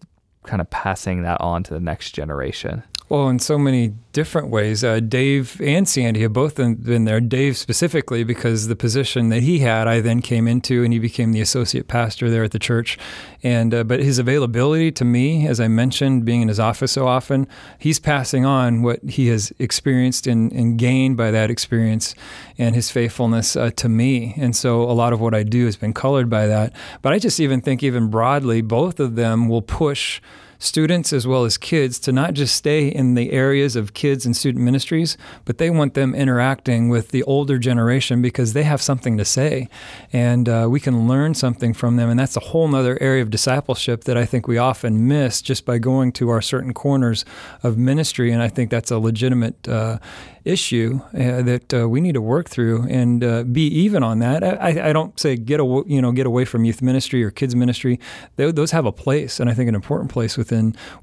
kind 0.43 0.61
of 0.61 0.69
passing 0.69 1.23
that 1.23 1.39
on 1.41 1.63
to 1.63 1.73
the 1.73 1.79
next 1.79 2.11
generation. 2.11 2.83
Well, 3.11 3.27
in 3.27 3.39
so 3.39 3.57
many 3.57 3.93
different 4.13 4.47
ways. 4.47 4.85
Uh, 4.85 5.01
Dave 5.01 5.59
and 5.59 5.85
Sandy 5.85 6.21
have 6.21 6.31
both 6.31 6.55
been 6.55 7.03
there. 7.03 7.19
Dave 7.19 7.57
specifically 7.57 8.23
because 8.23 8.69
the 8.69 8.75
position 8.77 9.27
that 9.27 9.43
he 9.43 9.59
had, 9.59 9.85
I 9.85 9.99
then 9.99 10.21
came 10.21 10.47
into, 10.47 10.85
and 10.85 10.93
he 10.93 10.99
became 10.99 11.33
the 11.33 11.41
associate 11.41 11.89
pastor 11.89 12.29
there 12.29 12.45
at 12.45 12.51
the 12.51 12.57
church. 12.57 12.97
And 13.43 13.73
uh, 13.73 13.83
but 13.83 13.99
his 13.99 14.17
availability 14.17 14.93
to 14.93 15.03
me, 15.03 15.45
as 15.45 15.59
I 15.59 15.67
mentioned, 15.67 16.23
being 16.23 16.41
in 16.41 16.47
his 16.47 16.57
office 16.57 16.93
so 16.93 17.05
often, 17.05 17.49
he's 17.77 17.99
passing 17.99 18.45
on 18.45 18.81
what 18.81 19.03
he 19.03 19.27
has 19.27 19.51
experienced 19.59 20.25
and, 20.25 20.49
and 20.53 20.77
gained 20.79 21.17
by 21.17 21.31
that 21.31 21.51
experience, 21.51 22.15
and 22.57 22.75
his 22.75 22.91
faithfulness 22.91 23.57
uh, 23.57 23.71
to 23.71 23.89
me. 23.89 24.35
And 24.37 24.55
so 24.55 24.83
a 24.83 24.95
lot 24.95 25.11
of 25.11 25.19
what 25.19 25.33
I 25.33 25.43
do 25.43 25.65
has 25.65 25.75
been 25.75 25.93
colored 25.93 26.29
by 26.29 26.47
that. 26.47 26.71
But 27.01 27.11
I 27.11 27.19
just 27.19 27.41
even 27.41 27.59
think, 27.59 27.83
even 27.83 28.09
broadly, 28.09 28.61
both 28.61 29.01
of 29.01 29.15
them 29.15 29.49
will 29.49 29.61
push 29.61 30.21
students 30.61 31.11
as 31.11 31.25
well 31.25 31.43
as 31.43 31.57
kids 31.57 31.97
to 31.97 32.11
not 32.11 32.33
just 32.35 32.55
stay 32.55 32.87
in 32.87 33.15
the 33.15 33.31
areas 33.31 33.75
of 33.75 33.93
kids 33.93 34.25
and 34.25 34.37
student 34.37 34.63
ministries, 34.63 35.17
but 35.43 35.57
they 35.57 35.69
want 35.71 35.95
them 35.95 36.13
interacting 36.13 36.87
with 36.87 37.09
the 37.09 37.23
older 37.23 37.57
generation 37.57 38.21
because 38.21 38.53
they 38.53 38.61
have 38.63 38.81
something 38.81 39.17
to 39.17 39.25
say. 39.25 39.67
And 40.13 40.47
uh, 40.47 40.67
we 40.69 40.79
can 40.79 41.07
learn 41.07 41.33
something 41.33 41.73
from 41.73 41.95
them. 41.95 42.09
And 42.09 42.19
that's 42.19 42.37
a 42.37 42.41
whole 42.41 42.73
other 42.75 42.97
area 43.01 43.23
of 43.23 43.31
discipleship 43.31 44.03
that 44.03 44.17
I 44.17 44.25
think 44.25 44.47
we 44.47 44.59
often 44.59 45.07
miss 45.07 45.41
just 45.41 45.65
by 45.65 45.79
going 45.79 46.11
to 46.13 46.29
our 46.29 46.41
certain 46.41 46.73
corners 46.73 47.25
of 47.63 47.77
ministry. 47.77 48.31
And 48.31 48.41
I 48.41 48.47
think 48.47 48.69
that's 48.69 48.91
a 48.91 48.99
legitimate 48.99 49.67
uh, 49.67 49.97
issue 50.43 50.99
uh, 51.13 51.41
that 51.43 51.73
uh, 51.73 51.87
we 51.87 52.01
need 52.01 52.13
to 52.13 52.21
work 52.21 52.49
through 52.49 52.87
and 52.87 53.23
uh, 53.23 53.43
be 53.43 53.67
even 53.67 54.03
on 54.03 54.19
that. 54.19 54.43
I, 54.43 54.89
I, 54.89 54.93
don't 54.93 55.19
say 55.19 55.35
get 55.35 55.59
away, 55.59 55.83
you 55.85 56.01
know, 56.01 56.11
get 56.11 56.25
away 56.25 56.45
from 56.45 56.65
youth 56.65 56.81
ministry 56.81 57.23
or 57.23 57.29
kids 57.29 57.55
ministry. 57.55 57.99
They, 58.37 58.51
those 58.51 58.71
have 58.71 58.85
a 58.85 58.91
place, 58.91 59.39
and 59.39 59.49
I 59.49 59.53
think 59.53 59.69
an 59.69 59.75
important 59.75 60.09
place 60.11 60.37
within 60.37 60.50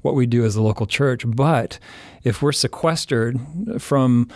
what 0.01 0.15
we 0.15 0.25
do 0.25 0.45
as 0.45 0.55
a 0.55 0.61
local 0.61 0.85
church. 0.85 1.23
But 1.25 1.79
if 2.23 2.41
we're 2.41 2.51
sequestered 2.51 3.39
from 3.79 4.29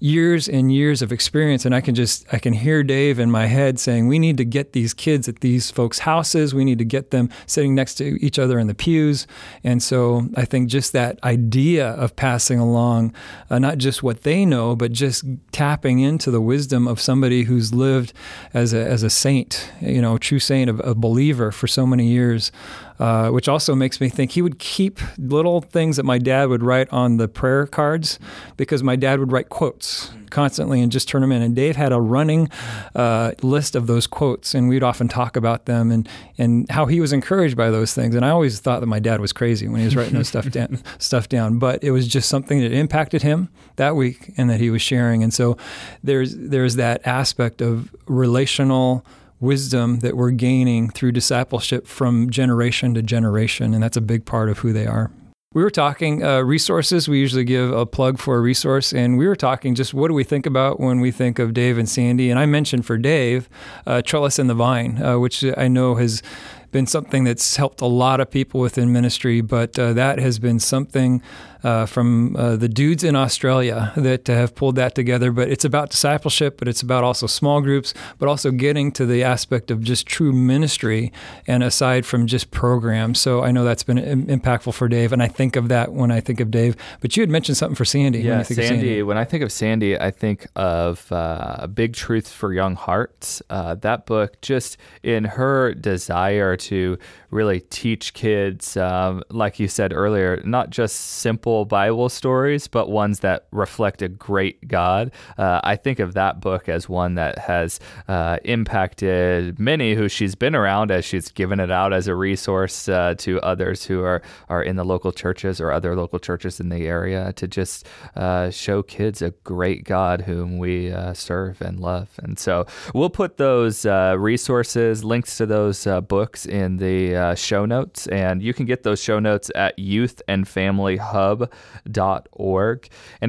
years 0.00 0.48
and 0.48 0.72
years 0.72 1.02
of 1.02 1.12
experience 1.12 1.64
and 1.64 1.74
I 1.74 1.80
can 1.80 1.94
just 1.94 2.26
I 2.32 2.38
can 2.38 2.52
hear 2.52 2.82
Dave 2.82 3.18
in 3.18 3.30
my 3.30 3.46
head 3.46 3.78
saying 3.78 4.08
we 4.08 4.18
need 4.18 4.36
to 4.38 4.44
get 4.44 4.72
these 4.72 4.94
kids 4.94 5.28
at 5.28 5.40
these 5.40 5.70
folks' 5.70 6.00
houses 6.00 6.54
we 6.54 6.64
need 6.64 6.78
to 6.78 6.84
get 6.84 7.10
them 7.10 7.30
sitting 7.46 7.74
next 7.74 7.94
to 7.96 8.24
each 8.24 8.38
other 8.38 8.58
in 8.58 8.66
the 8.66 8.74
pews 8.74 9.26
and 9.62 9.82
so 9.82 10.28
I 10.36 10.44
think 10.44 10.68
just 10.68 10.92
that 10.92 11.22
idea 11.22 11.90
of 11.90 12.16
passing 12.16 12.58
along 12.58 13.14
uh, 13.50 13.58
not 13.58 13.78
just 13.78 14.02
what 14.02 14.22
they 14.22 14.44
know 14.44 14.74
but 14.74 14.92
just 14.92 15.24
tapping 15.52 16.00
into 16.00 16.30
the 16.30 16.40
wisdom 16.40 16.88
of 16.88 17.00
somebody 17.00 17.44
who's 17.44 17.72
lived 17.72 18.12
as 18.52 18.74
a 18.74 18.84
as 18.84 19.02
a 19.02 19.10
saint 19.10 19.70
you 19.80 20.02
know 20.02 20.16
a 20.16 20.18
true 20.18 20.38
saint 20.38 20.70
a, 20.70 20.74
a 20.90 20.94
believer 20.94 21.52
for 21.52 21.66
so 21.66 21.86
many 21.86 22.06
years 22.08 22.50
uh, 22.98 23.30
which 23.30 23.48
also 23.48 23.74
makes 23.74 24.00
me 24.00 24.08
think 24.08 24.32
he 24.32 24.42
would 24.42 24.58
keep 24.58 25.00
little 25.18 25.60
things 25.60 25.96
that 25.96 26.04
my 26.04 26.18
dad 26.18 26.48
would 26.48 26.62
write 26.62 26.88
on 26.92 27.16
the 27.16 27.28
prayer 27.28 27.66
cards 27.66 28.18
because 28.56 28.82
my 28.82 28.96
dad 28.96 29.18
would 29.18 29.32
write 29.32 29.48
quotes 29.48 30.10
constantly 30.34 30.82
and 30.82 30.90
just 30.90 31.08
turn 31.08 31.22
them 31.22 31.32
in. 31.32 31.40
And 31.40 31.54
Dave 31.54 31.76
had 31.76 31.92
a 31.92 32.00
running 32.00 32.50
uh, 32.94 33.32
list 33.42 33.76
of 33.76 33.86
those 33.86 34.06
quotes, 34.06 34.54
and 34.54 34.68
we'd 34.68 34.82
often 34.82 35.08
talk 35.08 35.36
about 35.36 35.66
them 35.66 35.90
and 35.90 36.08
and 36.36 36.68
how 36.70 36.86
he 36.86 37.00
was 37.00 37.12
encouraged 37.12 37.56
by 37.56 37.70
those 37.70 37.94
things. 37.94 38.14
And 38.14 38.24
I 38.24 38.30
always 38.30 38.60
thought 38.60 38.80
that 38.80 38.86
my 38.86 38.98
dad 38.98 39.20
was 39.20 39.32
crazy 39.32 39.68
when 39.68 39.78
he 39.80 39.86
was 39.86 39.96
writing 39.96 40.14
those 40.14 40.28
stuff 40.28 40.50
down, 40.50 40.82
stuff 40.98 41.28
down, 41.28 41.58
but 41.58 41.82
it 41.82 41.92
was 41.92 42.06
just 42.06 42.28
something 42.28 42.60
that 42.60 42.72
impacted 42.72 43.22
him 43.22 43.48
that 43.76 43.96
week 43.96 44.32
and 44.36 44.50
that 44.50 44.60
he 44.60 44.70
was 44.70 44.82
sharing. 44.82 45.22
And 45.22 45.32
so 45.32 45.56
there's 46.02 46.36
there's 46.36 46.76
that 46.76 47.06
aspect 47.06 47.62
of 47.62 47.94
relational 48.06 49.06
wisdom 49.44 50.00
that 50.00 50.16
we're 50.16 50.30
gaining 50.30 50.90
through 50.90 51.12
discipleship 51.12 51.86
from 51.86 52.30
generation 52.30 52.94
to 52.94 53.02
generation, 53.02 53.74
and 53.74 53.82
that's 53.82 53.96
a 53.96 54.00
big 54.00 54.24
part 54.24 54.48
of 54.48 54.58
who 54.58 54.72
they 54.72 54.86
are. 54.86 55.10
We 55.54 55.62
were 55.62 55.70
talking 55.70 56.24
uh, 56.24 56.40
resources. 56.40 57.08
We 57.08 57.20
usually 57.20 57.44
give 57.44 57.70
a 57.70 57.86
plug 57.86 58.18
for 58.18 58.36
a 58.36 58.40
resource, 58.40 58.92
and 58.92 59.16
we 59.16 59.28
were 59.28 59.36
talking 59.36 59.76
just 59.76 59.94
what 59.94 60.08
do 60.08 60.14
we 60.14 60.24
think 60.24 60.46
about 60.46 60.80
when 60.80 60.98
we 60.98 61.12
think 61.12 61.38
of 61.38 61.54
Dave 61.54 61.78
and 61.78 61.88
Sandy. 61.88 62.28
And 62.28 62.40
I 62.40 62.46
mentioned 62.46 62.84
for 62.84 62.98
Dave, 62.98 63.48
uh, 63.86 64.02
Trellis 64.02 64.40
and 64.40 64.50
the 64.50 64.54
Vine, 64.54 65.00
uh, 65.00 65.20
which 65.20 65.44
I 65.56 65.68
know 65.68 65.94
has 65.94 66.24
been 66.72 66.86
something 66.86 67.22
that's 67.22 67.54
helped 67.54 67.80
a 67.80 67.86
lot 67.86 68.18
of 68.18 68.32
people 68.32 68.58
within 68.58 68.92
ministry, 68.92 69.40
but 69.40 69.78
uh, 69.78 69.92
that 69.92 70.18
has 70.18 70.40
been 70.40 70.58
something 70.58 71.22
uh, 71.64 71.86
from 71.86 72.36
uh, 72.36 72.56
the 72.56 72.68
dudes 72.68 73.02
in 73.02 73.16
Australia 73.16 73.92
that 73.96 74.26
have 74.26 74.54
pulled 74.54 74.76
that 74.76 74.94
together. 74.94 75.32
But 75.32 75.48
it's 75.48 75.64
about 75.64 75.90
discipleship, 75.90 76.58
but 76.58 76.68
it's 76.68 76.82
about 76.82 77.02
also 77.02 77.26
small 77.26 77.62
groups, 77.62 77.94
but 78.18 78.28
also 78.28 78.50
getting 78.50 78.92
to 78.92 79.06
the 79.06 79.24
aspect 79.24 79.70
of 79.70 79.82
just 79.82 80.06
true 80.06 80.32
ministry 80.32 81.12
and 81.46 81.62
aside 81.62 82.04
from 82.04 82.26
just 82.26 82.50
programs. 82.50 83.18
So 83.18 83.42
I 83.42 83.50
know 83.50 83.64
that's 83.64 83.82
been 83.82 83.98
impactful 83.98 84.74
for 84.74 84.88
Dave, 84.88 85.12
and 85.12 85.22
I 85.22 85.28
think 85.28 85.56
of 85.56 85.68
that 85.68 85.92
when 85.92 86.10
I 86.10 86.20
think 86.20 86.40
of 86.40 86.50
Dave. 86.50 86.76
But 87.00 87.16
you 87.16 87.22
had 87.22 87.30
mentioned 87.30 87.56
something 87.56 87.76
for 87.76 87.86
Sandy. 87.86 88.20
Yeah, 88.20 88.36
when 88.36 88.44
Sandy, 88.44 88.68
Sandy, 88.68 89.02
When 89.02 89.16
I 89.16 89.24
think 89.24 89.42
of 89.42 89.50
Sandy, 89.50 89.98
I 89.98 90.10
think 90.10 90.46
of 90.56 91.10
uh, 91.10 91.66
Big 91.68 91.94
truth 91.94 92.28
for 92.28 92.52
Young 92.52 92.74
Hearts. 92.74 93.42
Uh, 93.48 93.74
that 93.76 94.04
book, 94.04 94.40
just 94.42 94.76
in 95.02 95.24
her 95.24 95.72
desire 95.72 96.56
to 96.56 96.98
really 97.30 97.60
teach 97.60 98.12
kids, 98.14 98.76
um, 98.76 99.22
like 99.30 99.58
you 99.58 99.66
said 99.66 99.92
earlier, 99.92 100.40
not 100.44 100.70
just 100.70 100.96
simple 100.96 101.53
Bible 101.62 102.08
stories, 102.08 102.68
but 102.68 102.90
ones 102.90 103.20
that 103.20 103.46
reflect 103.52 104.02
a 104.02 104.08
great 104.08 104.66
God. 104.66 105.12
Uh, 105.38 105.60
I 105.62 105.76
think 105.76 105.98
of 106.00 106.14
that 106.14 106.40
book 106.40 106.68
as 106.68 106.88
one 106.88 107.14
that 107.14 107.38
has 107.38 107.80
uh, 108.08 108.38
impacted 108.44 109.58
many 109.58 109.94
who 109.94 110.08
she's 110.08 110.34
been 110.34 110.54
around 110.54 110.90
as 110.90 111.04
she's 111.04 111.30
given 111.30 111.60
it 111.60 111.70
out 111.70 111.92
as 111.92 112.08
a 112.08 112.14
resource 112.14 112.88
uh, 112.88 113.14
to 113.18 113.40
others 113.42 113.84
who 113.84 114.02
are, 114.02 114.22
are 114.48 114.62
in 114.62 114.76
the 114.76 114.84
local 114.84 115.12
churches 115.12 115.60
or 115.60 115.70
other 115.70 115.94
local 115.94 116.18
churches 116.18 116.60
in 116.60 116.70
the 116.70 116.86
area 116.86 117.32
to 117.34 117.46
just 117.46 117.86
uh, 118.16 118.50
show 118.50 118.82
kids 118.82 119.22
a 119.22 119.30
great 119.44 119.84
God 119.84 120.22
whom 120.22 120.58
we 120.58 120.90
uh, 120.90 121.12
serve 121.14 121.60
and 121.60 121.78
love. 121.78 122.08
And 122.22 122.38
so 122.38 122.66
we'll 122.94 123.10
put 123.10 123.36
those 123.36 123.86
uh, 123.86 124.16
resources, 124.18 125.04
links 125.04 125.36
to 125.36 125.46
those 125.46 125.86
books 126.08 126.46
in 126.46 126.78
the 126.78 127.34
show 127.36 127.66
notes, 127.66 128.06
and 128.08 128.42
you 128.42 128.54
can 128.54 128.66
get 128.66 128.82
those 128.82 129.00
show 129.02 129.18
notes 129.18 129.50
at 129.54 129.78
Youth 129.78 130.22
And 130.26 130.48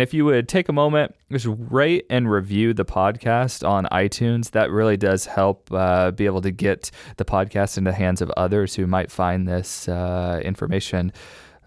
if 0.01 0.13
you 0.13 0.25
would 0.25 0.47
take 0.47 0.69
a 0.69 0.73
moment, 0.73 1.15
just 1.31 1.47
rate 1.49 2.05
and 2.09 2.29
review 2.31 2.73
the 2.73 2.85
podcast 2.85 3.67
on 3.67 3.85
iTunes, 3.91 4.51
that 4.51 4.71
really 4.71 4.97
does 4.97 5.25
help 5.25 5.71
uh, 5.71 6.11
be 6.11 6.25
able 6.25 6.41
to 6.41 6.51
get 6.51 6.91
the 7.17 7.25
podcast 7.25 7.77
in 7.77 7.83
the 7.83 7.93
hands 7.93 8.21
of 8.21 8.29
others 8.31 8.75
who 8.75 8.87
might 8.87 9.11
find 9.11 9.47
this 9.47 9.87
uh, 9.87 10.39
information. 10.43 11.11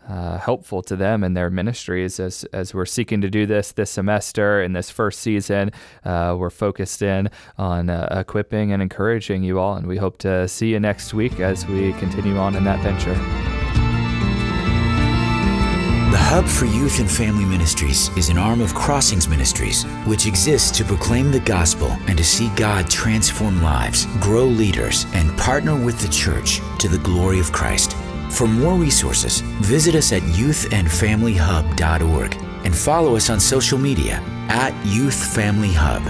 Uh, 0.08 0.38
helpful 0.38 0.80
to 0.80 0.96
them 0.96 1.22
in 1.22 1.34
their 1.34 1.50
ministries 1.50 2.18
as, 2.18 2.42
as 2.54 2.72
we're 2.72 2.87
seeking 2.87 3.20
to 3.20 3.28
do 3.28 3.44
this 3.44 3.72
this 3.72 3.90
semester 3.90 4.62
in 4.62 4.72
this 4.72 4.90
first 4.90 5.20
season. 5.20 5.70
Uh, 6.02 6.34
we're 6.38 6.48
focused 6.48 7.02
in 7.02 7.28
on 7.58 7.90
uh, 7.90 8.08
equipping 8.18 8.72
and 8.72 8.80
encouraging 8.80 9.42
you 9.42 9.58
all, 9.58 9.74
and 9.74 9.87
we 9.87 9.98
hope 9.98 10.16
to 10.16 10.48
see 10.48 10.70
you 10.70 10.80
next 10.80 11.12
week 11.12 11.40
as 11.40 11.66
we 11.66 11.92
continue 11.94 12.38
on 12.38 12.56
in 12.56 12.64
that 12.64 12.80
venture. 12.80 13.58
Hub 16.30 16.46
for 16.46 16.66
Youth 16.66 17.00
and 17.00 17.10
Family 17.10 17.46
Ministries 17.46 18.14
is 18.14 18.28
an 18.28 18.36
arm 18.36 18.60
of 18.60 18.74
Crossings 18.74 19.26
Ministries, 19.26 19.84
which 20.04 20.26
exists 20.26 20.70
to 20.76 20.84
proclaim 20.84 21.32
the 21.32 21.40
gospel 21.40 21.88
and 22.06 22.18
to 22.18 22.22
see 22.22 22.50
God 22.50 22.90
transform 22.90 23.62
lives, 23.62 24.04
grow 24.20 24.44
leaders, 24.44 25.06
and 25.14 25.34
partner 25.38 25.74
with 25.74 25.98
the 26.00 26.08
church 26.08 26.60
to 26.80 26.88
the 26.88 26.98
glory 26.98 27.40
of 27.40 27.50
Christ. 27.50 27.96
For 28.28 28.46
more 28.46 28.74
resources, 28.74 29.40
visit 29.62 29.94
us 29.94 30.12
at 30.12 30.20
youthandfamilyhub.org 30.20 32.34
and 32.66 32.76
follow 32.76 33.16
us 33.16 33.30
on 33.30 33.40
social 33.40 33.78
media 33.78 34.22
at 34.50 34.74
Youth 34.84 35.34
Family 35.34 35.72
Hub. 35.72 36.02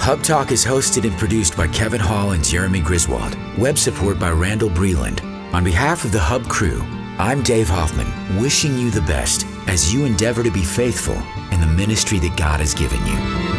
Hub 0.00 0.22
Talk 0.22 0.52
is 0.52 0.64
hosted 0.64 1.06
and 1.06 1.18
produced 1.18 1.54
by 1.54 1.68
Kevin 1.68 2.00
Hall 2.00 2.30
and 2.30 2.42
Jeremy 2.42 2.80
Griswold. 2.80 3.36
Web 3.58 3.76
support 3.76 4.18
by 4.18 4.30
Randall 4.30 4.70
Breland. 4.70 5.22
On 5.52 5.62
behalf 5.62 6.06
of 6.06 6.12
the 6.12 6.18
Hub 6.18 6.48
crew, 6.48 6.82
I'm 7.20 7.42
Dave 7.42 7.68
Hoffman, 7.68 8.40
wishing 8.40 8.78
you 8.78 8.90
the 8.90 9.02
best 9.02 9.44
as 9.66 9.92
you 9.92 10.06
endeavor 10.06 10.42
to 10.42 10.50
be 10.50 10.64
faithful 10.64 11.16
in 11.52 11.60
the 11.60 11.66
ministry 11.66 12.18
that 12.18 12.34
God 12.38 12.60
has 12.60 12.72
given 12.72 12.98
you. 13.06 13.49